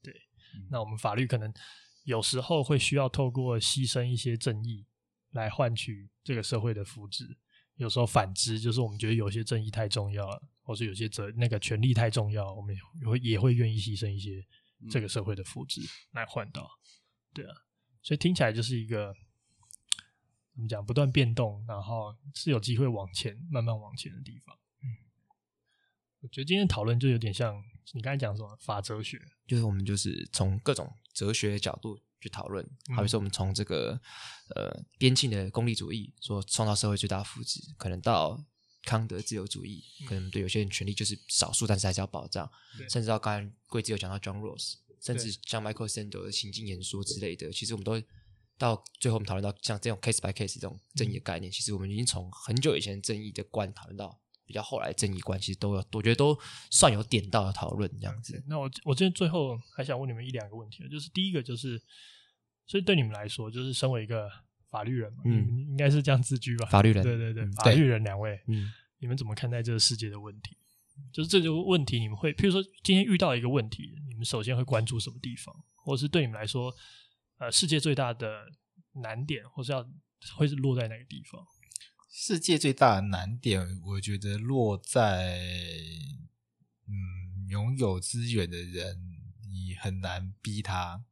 [0.02, 0.12] 对，
[0.54, 1.52] 嗯，那我们法律可能
[2.04, 4.86] 有时候会需要透过牺牲一些正义
[5.30, 7.36] 来换取这个社会的福祉。
[7.76, 14.44] 有时候反之，就是我们觉得有些正义太重要了，或是有些责那个权利太重要，我们也会也会愿意牺牲一些
[14.90, 16.70] 这个社会的福祉来换到，
[17.32, 17.54] 对啊，
[18.00, 19.12] 所以听起来就是一个
[20.54, 24.56] 怎么讲，不断变动，然后是有机会往前慢慢往前的地方。
[24.82, 24.86] 嗯，
[26.20, 27.60] 我觉得今天讨论就有点像
[27.92, 31.98] 你刚才讲什么法哲学，就是我们就是从各种哲学的角度。
[32.24, 32.66] 去讨论，
[32.96, 34.00] 好比说我们从这个
[34.56, 38.42] 呃边境的功利主义，说创造社会最大福祉，可能到
[38.84, 42.50] 康德自由主义，可能对有些人权利就是少数，但是还是要保障，
[42.90, 48.00] 甚至到刚才贵子有讲到 John Rawls，甚至像 Michael Sandel 的情境演说之类的，其实我们都
[48.56, 56.38] 到最后我们讨论到像这种 case by case 这种正义的概念，其实我们已经从很久以前正义的观讨论到比较后来争议关系都有，我觉得都
[56.70, 58.42] 算有点到的讨论这样子。
[58.46, 61.80] 那我我今天最后还想问你们一两个问题，就是第一个就是。
[62.66, 64.26] 所以对你们来说，就是身为一个
[64.70, 66.66] 法律人嘛，嗯，应该是这样自居吧？
[66.70, 70.56] 法律人，对对对，法律人两位，嗯，你们怎么看待这个世界的问题？
[71.12, 75.54] 就是这个问题，你们会，譬如说今天遇到一个问题，你们首先会关注什么地方？
[75.74, 76.74] 或者是对你们来说，
[77.36, 78.46] 呃，世界最大的
[79.02, 79.86] 难点，或是要
[80.34, 81.46] 会是落在哪个地方？
[82.16, 85.36] 世界最大的难点，我觉得落在，
[86.86, 89.16] 嗯，拥有资源的人，
[89.50, 91.04] 你很难逼他。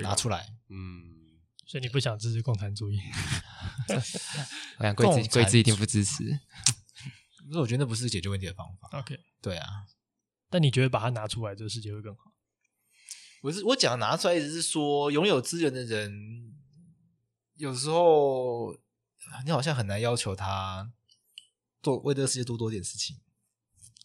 [0.00, 3.00] 拿出来，嗯，所以你不想支持共产主义？
[4.78, 6.22] 我想贵子贵子一定不支持。
[7.44, 8.88] 可是我觉得那不是解决问题的方法。
[9.00, 9.66] OK，对啊。
[10.48, 12.32] 但你觉得把它拿出来，这个世界会更好？
[13.42, 16.54] 我是我讲拿出来，意思是说，拥有资源的人，
[17.56, 18.78] 有时候
[19.44, 20.92] 你好像很难要求他
[21.82, 23.20] 做为这个世界多多点事情，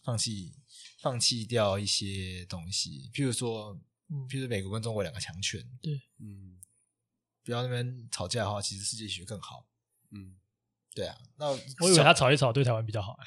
[0.04, 0.54] 放弃
[1.00, 3.80] 放弃掉一些东西，譬如说。
[4.10, 6.58] 嗯，譬如美国跟中国两个强权，对，嗯，
[7.44, 9.66] 不要那边吵架的话，其实世界学更好，
[10.12, 10.34] 嗯，
[10.94, 11.14] 对啊。
[11.36, 13.18] 那我以为他吵一吵对台湾比较好，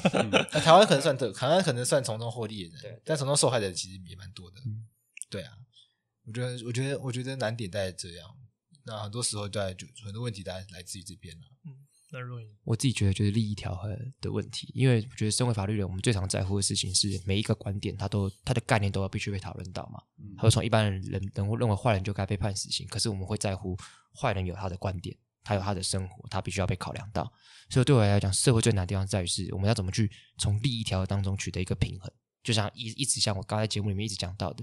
[0.64, 4.88] 台湾可能算的，台湾可能算从中获利的人，对，但从中受害的人其实也蛮多的，嗯，
[5.28, 5.54] 对啊。
[6.24, 8.34] 我觉得，我觉得，我觉得难点在这样，
[8.84, 11.76] 那很多时候在就很多问题在来自于这边了，嗯。
[12.64, 13.88] 我自己觉得就是利益调和
[14.20, 19.98] 的问题，因为我觉得身为法律人，我们最常在乎的事情是每一个观点，它都它的概念都要必须被讨论到嘛。
[20.36, 23.74] 他会从一般人人人会认为坏人就该被判死刑，可是我们会在乎
[24.14, 27.32] 坏人有他的观点，他有他的生活，他必须要被考量到。
[27.70, 32.12] 所以对我来讲，社会最难的地方在于是我们要怎么去从利益调和当中取得一个平衡。
[32.42, 34.62] 就像一一直像我刚才节目里面一直讲到的，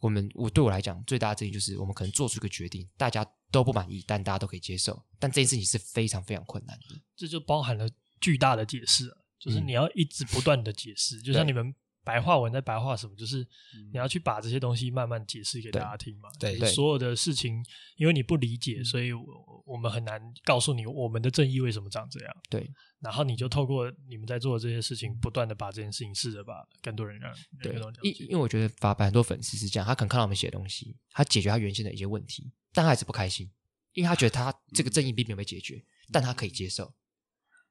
[0.00, 7.00] 我们我对我来讲最大的争议就是我们可能做出一个决定，大家都不满意，但大家都可以接受，但这件事情是非常非常困难的。
[7.16, 7.88] 这就包含了
[8.20, 11.74] 巨大的解释，就是你要一直不断的解释，嗯、就像你们。
[12.06, 13.16] 白话文在白话什么？
[13.16, 13.44] 就是
[13.90, 16.28] 你要去把这些东西慢慢解释给大家听嘛。
[16.38, 17.60] 对，对所有的事情，
[17.96, 19.24] 因为你不理解，所以我
[19.66, 22.32] 我们很难告诉你我们的正义为什么长这样。
[22.48, 27.74] 对，然后你就透过你们在做的这些事情，不断的把这件事情试着把更多人让对。
[28.04, 33.50] 因因为我觉得法白很多粉丝是这样，他可能看到我们写的东西，他解决他原先的一些问题，但他还是不开心，
[33.94, 36.94] 因为他觉得他这个正义并没有被解决，但他可以接受。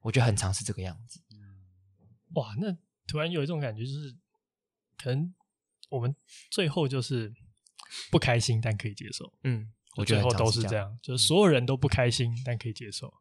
[0.02, 1.22] 我觉得很常是这个样子。
[2.34, 2.76] 哇，那
[3.08, 4.16] 突然有一种感觉就是。
[4.98, 5.36] 可能
[5.90, 6.16] 我们
[6.50, 7.32] 最后就是
[8.10, 9.32] 不开心，但可以接受。
[9.44, 13.14] 嗯，我觉得最后都是这样，就是所有人都不开心，嗯、但可以接受。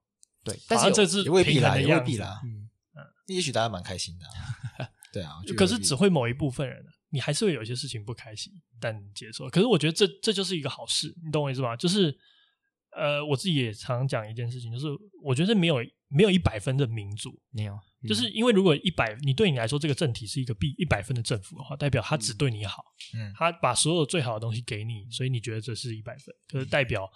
[0.45, 2.41] 对，但是这是也未必啦，也未必啦。
[2.45, 4.89] 嗯嗯，也许大家蛮开心的、啊。
[5.13, 9.49] 对啊，可是只会某一部分人，你还是会有一些事情不开心，但接受。
[9.49, 11.77] 可是我觉得这这就是一个好事，你懂我意思吗？
[11.77, 12.13] 就是
[12.91, 14.89] 呃，我自己也常讲一件事情，就是
[15.23, 15.77] 我觉得没有
[16.09, 17.79] 没有一百分的民主，没有。
[18.09, 22.85] 就是因为如果一百，你对你来说这个政体是一个必一百分的政府的话，代表他只对你好，
[23.15, 26.35] 嗯，他把所有最好的东西给你，所以你觉得这是一百分。
[26.49, 27.09] 可是代表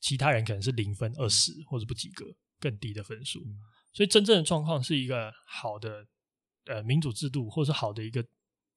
[0.00, 2.26] 其他人可能是零分、二十或者不及格、
[2.60, 3.40] 更低的分数。
[3.94, 6.04] 所以真正的状况是一个好的
[6.66, 8.22] 呃民主制度，或者是好的一个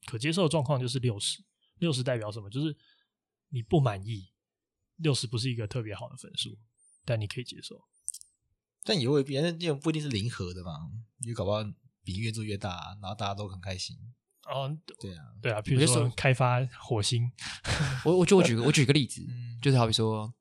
[0.07, 1.43] 可接受的状况，就是六十。
[1.79, 2.49] 六十代表什么？
[2.49, 2.75] 就是
[3.49, 4.31] 你不满意，
[4.95, 6.57] 六十不是一个特别好的分数，
[7.05, 7.79] 但你可以接受。
[8.83, 10.89] 但也未必，那这种不一定是零和的嘛，
[11.19, 11.59] 你搞不好
[12.03, 13.95] 比越做越大，然后大家都很开心。
[14.45, 17.29] 哦，对啊，对啊，比如说开发火星，
[18.03, 19.21] 我我就我举个我举个例子，
[19.61, 20.33] 就是好比说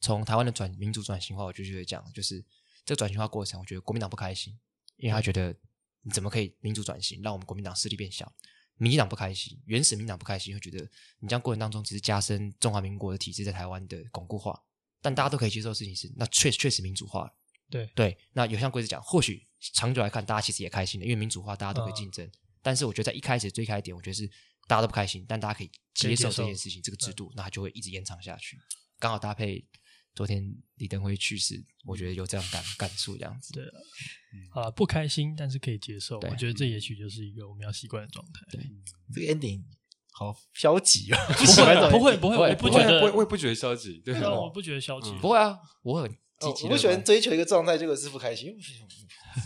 [0.00, 2.44] 从台湾的转民主转型化，我就觉得讲，就是
[2.84, 4.58] 这个转型化过程，我觉得国民党不开心，
[4.96, 5.54] 因为他觉得
[6.00, 8.34] 你怎么可以民主转型，让我们国民党势力变小？
[8.80, 10.78] 民进党不开心，原始民党不开心，会觉得
[11.20, 14.58] 你这样过程当中只是加深中华民国的体制在台湾的巩固化，
[15.02, 17.34] 但大家都可以接受的事情是，那确确实民主化了。
[17.68, 22.26] 对对，那有像贵子讲，或许长久来看，大家其实也开心的，因为民主化大家都可以竞争。
[22.26, 24.26] 嗯但是我觉得在一开始最开始点，我觉得是
[24.68, 28.58] 大家都不开心，但大家可以接受这件事情，这个制度，那它就会一直延长下去。
[28.98, 29.64] 刚好搭配
[30.14, 30.44] 昨天
[30.76, 33.52] 李登辉去世，我觉得有这样感感触，这样子。
[33.52, 33.64] 对
[34.52, 36.18] 啊，啊，不开心，但是可以接受。
[36.18, 38.44] 我觉得这也许就是一个我们要习惯的状态。
[38.50, 38.60] 对，
[39.14, 39.62] 这个 ending
[40.12, 41.18] 好消极啊！
[41.90, 43.98] 不会不会，我不觉得，我我也不觉得消极。
[43.98, 45.10] 对，我不觉得消极。
[45.18, 46.64] 不会啊，我很积极。
[46.64, 48.54] 我不喜欢追求一个状态，结果是不开心。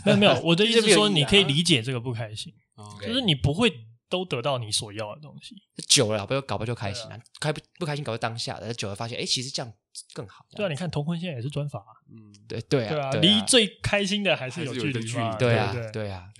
[0.03, 2.53] 没有没有，我的意思是说， 你可以理解这个不开心。
[3.01, 3.71] 就是你不会
[4.15, 5.53] 都得到你所要的东西，
[5.89, 7.19] 久了不就搞不就开心了？
[7.41, 9.73] 开不不开心搞不当下的，久了发现哎，其实这样
[10.13, 10.45] 更好。
[10.55, 16.34] 对啊，你看同婚现在也是专法，嗯，对对啊，离最开心的还是有距离嘛，对啊对啊，嗯，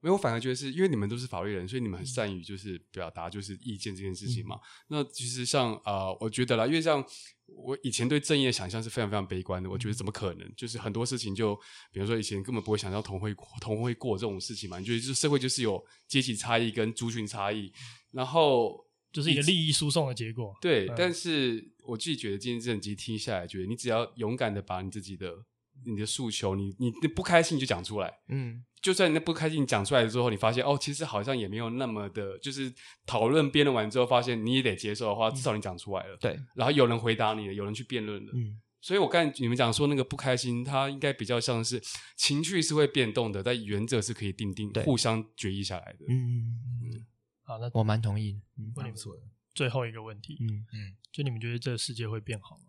[0.00, 4.58] 没有，我反而觉得是因为你们都是法律人，所以你们很善于就是表达就是意见这件事情嘛。
[4.88, 7.04] 那其实像啊，我觉得啦，因为像。
[7.50, 10.54] 我以前对正义的想象是非常非常悲观的，我觉得怎么可能？
[10.54, 11.56] 就是很多事情就，
[11.90, 14.78] 比如说以前根本不会想到同会同会过这种事情嘛。
[14.78, 17.72] 你觉得就是社会就是有阶级差异跟族群差异，
[18.10, 18.78] 然后
[19.10, 20.54] 就是一个利益输送的结果。
[20.60, 25.46] 对，嗯、但是我自己觉得今天这整集听下来，觉得你只要勇敢的把你自己的。
[25.88, 32.72] 你的诉求，你你不开心就讲出来，嗯，就算你那不开心讲出来之后，你发现哦，其实好像也没有那么的，就是
[33.06, 41.82] 讨论辩论完之后，发现你也得接受的话，至少你讲出来了，嗯、对，然后有人回答你了，有人去辩论了，嗯，所以我刚才你们讲说那个不开心，它应该比较像是
[42.16, 47.06] 情绪是会变动的，但原则是可以定定，互相决议下来的，嗯嗯，
[47.42, 49.16] 好，那我蛮同意，嗯，不错。
[49.54, 50.64] 最后一个问题，嗯。
[50.72, 52.67] 嗯，就你们觉得这个世界会变好吗？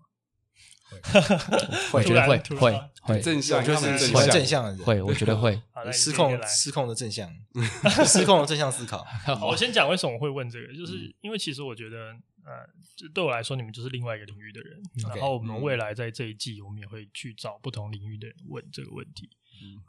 [0.90, 1.00] 会，
[1.94, 3.22] 我觉得会会会。
[3.22, 5.62] 正向，就是喜欢正向的人，会，我觉得会。
[5.92, 7.32] 失控失控的正向，
[8.06, 9.06] 失控的正向思考。
[9.42, 11.98] 我先讲为什么会问这个，就是因为其实我觉得，
[12.46, 19.30] 呃，就对我来说，你们就是另外一个领域的人，然后我们未来在这一季，我们也会去找不同领域的人问这个问题，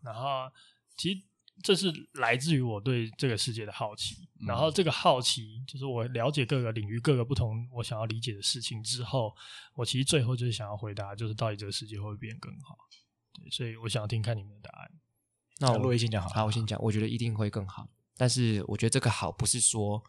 [0.05, 0.51] 然后
[0.97, 1.21] 其实。
[1.63, 9.35] 这是来自于我对这个世界的好奇，然后这个好奇就是我了解各个领域、各个不同我想要理解的事情之后，
[9.75, 12.77] 我其实最后就是想要回答，就是到底这个世界会不会变更好？
[13.35, 14.91] 对，所以我想要听看你们的答案。
[15.59, 20.03] 那我先讲好，好，我先讲，我觉得一定会更好，但是我觉得这个好不是说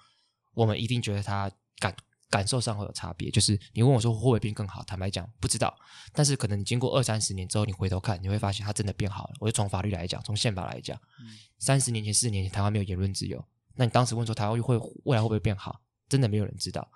[0.53, 1.95] 我们一定觉得它感。
[2.31, 4.81] 感受上会有差别，就是你问我说会不会变更好？
[4.85, 5.77] 坦白讲，不知道。
[6.13, 9.33] 但是可能你经过二三十年之后，你回头看，你会发现它真的变好了。
[9.39, 10.97] 我就从法律来讲，从宪法来讲，
[11.59, 13.43] 三十年前、四十年前，台湾没有言论自由。
[13.75, 15.81] 那你当时问说台湾会未来会不会变好？
[16.07, 16.87] 真的没有人知道。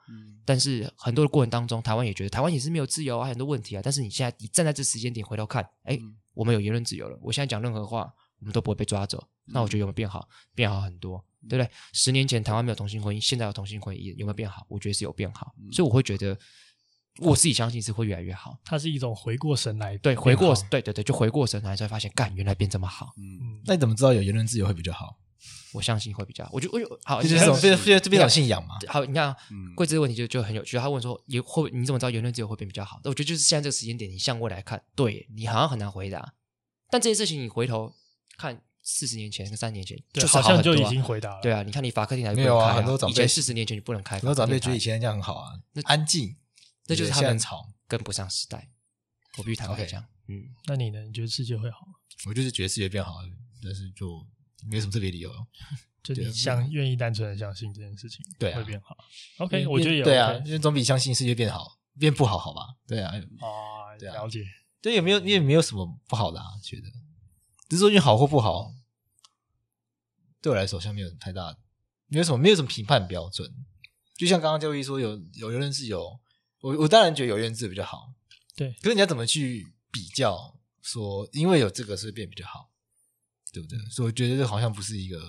[0.46, 3.82] 但是很多的过程当中，台湾也觉得台湾也是没有自由啊，很多问题啊。
[3.84, 6.00] 但是你现在你站在这时间点回头看，哎，
[6.34, 7.18] 我们有言论自由了。
[7.22, 9.28] 我现在讲任何话，我们都不会被抓走。
[9.48, 10.28] 那我觉得有没有变好？
[10.54, 11.24] 变好很多。
[11.48, 11.72] 对不对？
[11.94, 14.66] 十年前台湾没有同性婚姻，现在有同性婚姻，有没有变好？
[14.68, 16.36] 我觉得是有变好，嗯、所以我会觉得
[17.20, 18.58] 我自己相信是会越来越好。
[18.66, 23.14] 它是一种回过神来，对，回过，对对对，就回过神来才发现，干，原来变这么好。
[23.18, 25.20] 嗯，那你怎么知道有言论自由会比较好？
[25.74, 26.50] 我相信会比较好。
[26.52, 28.78] 我觉得，我有好，就是这种变变这边有信仰嘛。
[28.88, 29.36] 好，你看
[29.76, 30.80] 贵这个问题就就很有趣。
[30.80, 33.00] 他问说，也会你怎么知道言论自由会变比较好？
[33.04, 36.34] 那我觉得就是现在这个时间点，你向未来看，对你好像很难回答。
[36.90, 37.94] 但这些事情你回头
[38.36, 38.64] 看。
[38.88, 41.42] 四十年前跟三年前，就好像就已经回答了。
[41.42, 42.76] 对啊，你看你法克厅还没有啊？
[42.76, 46.38] 很多长辈以前四十年前就不能开，很多长辈觉得以前这样很好啊，那安静，
[46.86, 48.70] 那就是他们吵跟不上时代。
[49.38, 51.02] 我必须坦白讲，嗯，那你呢？
[51.02, 51.94] 你觉得世界会好吗？
[52.28, 53.30] 我就是觉得世界变好了，
[53.64, 54.24] 但是就
[54.70, 55.32] 没什么特别理由。
[56.04, 58.96] 就你相愿意单纯的相信这件事情，对，会变好。
[59.40, 62.62] OK，我觉得也对啊，因为总比相信世界变好变不好好吧？
[62.86, 64.46] 对啊，啊，了解。
[64.80, 66.46] 对，也没有你也没有什么不好的啊？
[66.62, 66.88] 觉得。
[67.68, 68.74] 只是说你好或不好，
[70.42, 71.58] 对我来说好像没有太大，
[72.08, 73.52] 没有什么，没有什么评判标准。
[74.16, 76.20] 就像刚刚教育说有有言论自由，
[76.62, 78.14] 我我当然觉得有言论自由比较好，
[78.56, 78.72] 对。
[78.82, 82.70] 可是你要怎么去比较说，因为有这个是变比较好，
[83.52, 83.80] 对不对？
[83.90, 85.20] 所以我觉得这好像不是一个。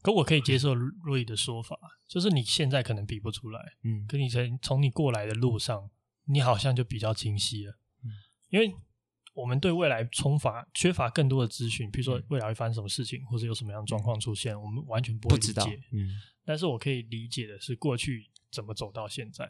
[0.00, 1.78] 可我可以接受若仪的说法，
[2.08, 5.90] 就是你现在可能比不出来，嗯，可你从从你过来的路上，
[6.24, 8.08] 你好像就比较清晰了，嗯，
[8.48, 8.74] 因为。
[9.40, 15.82] 我们对未来充乏缺乏更多的资讯，比如说未来会发生什么事情，或者有什么样的状况出现，嗯、我们完全不会理解。
[15.92, 16.10] 嗯，
[16.44, 19.48] 但是我可以理解的是过去怎么走到现在，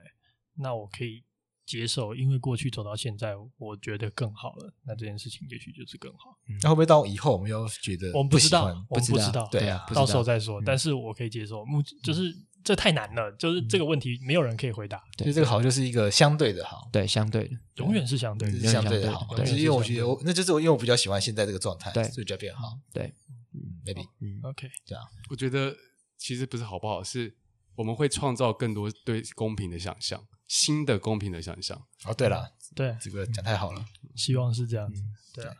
[0.54, 1.24] 那我可以
[1.66, 4.74] 接受，因为过去走到现在，我觉得更好了。
[4.84, 6.36] 那这件事情也许就是更好。
[6.62, 10.60] 那会不会到以后我们又觉得我们不知道，我们不知道，对啊，到时候再说。
[10.64, 15.02] 但是我可以接受，目就是这太难了，就是这个问题没有人可以回答。
[15.18, 19.12] 所以这个好就是一个相对的好，对，相对的，永远是相对的，相对的。
[19.12, 19.26] 好。
[19.34, 22.78] 对，因为我觉得我那就是因为我比较喜欢现在这个状态，对，所以就变好。
[22.92, 23.14] 对，
[23.52, 25.74] 嗯，maybe，嗯，OK，这样，我觉得
[26.18, 27.34] 其实不是好不好，是
[27.76, 31.80] 我们会创造更多对公平的想象，新的公平的想象。
[32.04, 33.84] 哦，对了，对，这个讲太好了，
[34.14, 35.02] 希望是这样子。
[35.32, 35.54] 对啊，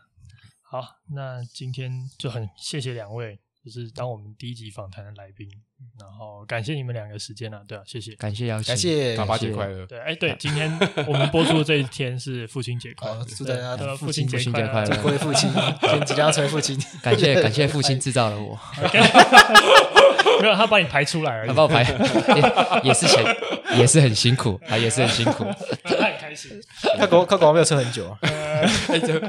[0.61, 5.47] 好，那今天就很谢谢两位，就是当我们第一集访谈的来宾，
[5.99, 9.85] 然后感谢你们两个时间啊，对啊，谢谢，感谢邀请，感谢，爸爸节快乐。
[9.85, 10.71] 对，哎，对，今天
[11.07, 15.47] 我们播出的这一天是父亲节快乐，祝大家父亲节快乐，各位父亲，
[16.07, 18.59] 即将成为父亲， 感谢感谢父亲制造了我。
[20.41, 21.47] 没有，他把你排出来而已。
[21.47, 25.43] 他把我排，也也是很，也是很辛苦，啊也是很辛苦。
[25.83, 26.59] 他很开心。
[26.97, 28.17] 他广他广告没有撑很久，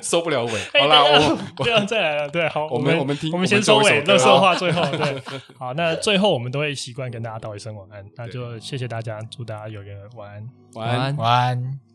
[0.02, 0.52] 收不了尾。
[0.80, 2.28] 好啦，我 不要再来了。
[2.28, 4.82] 对，好，我们我们听，我们先收尾，乐色话最后。
[4.96, 5.22] 对，
[5.58, 8.04] 好，那最后我们都会习惯跟大家道一声晚安。
[8.16, 11.91] 那就谢谢大家，祝大家有个晚安，晚安，晚安。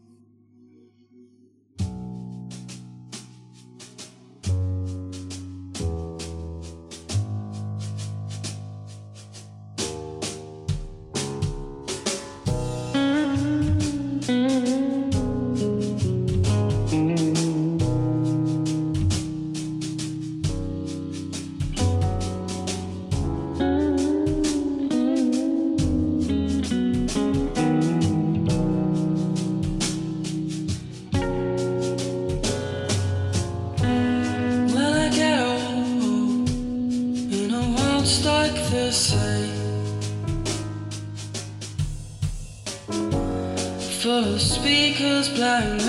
[45.38, 45.87] flying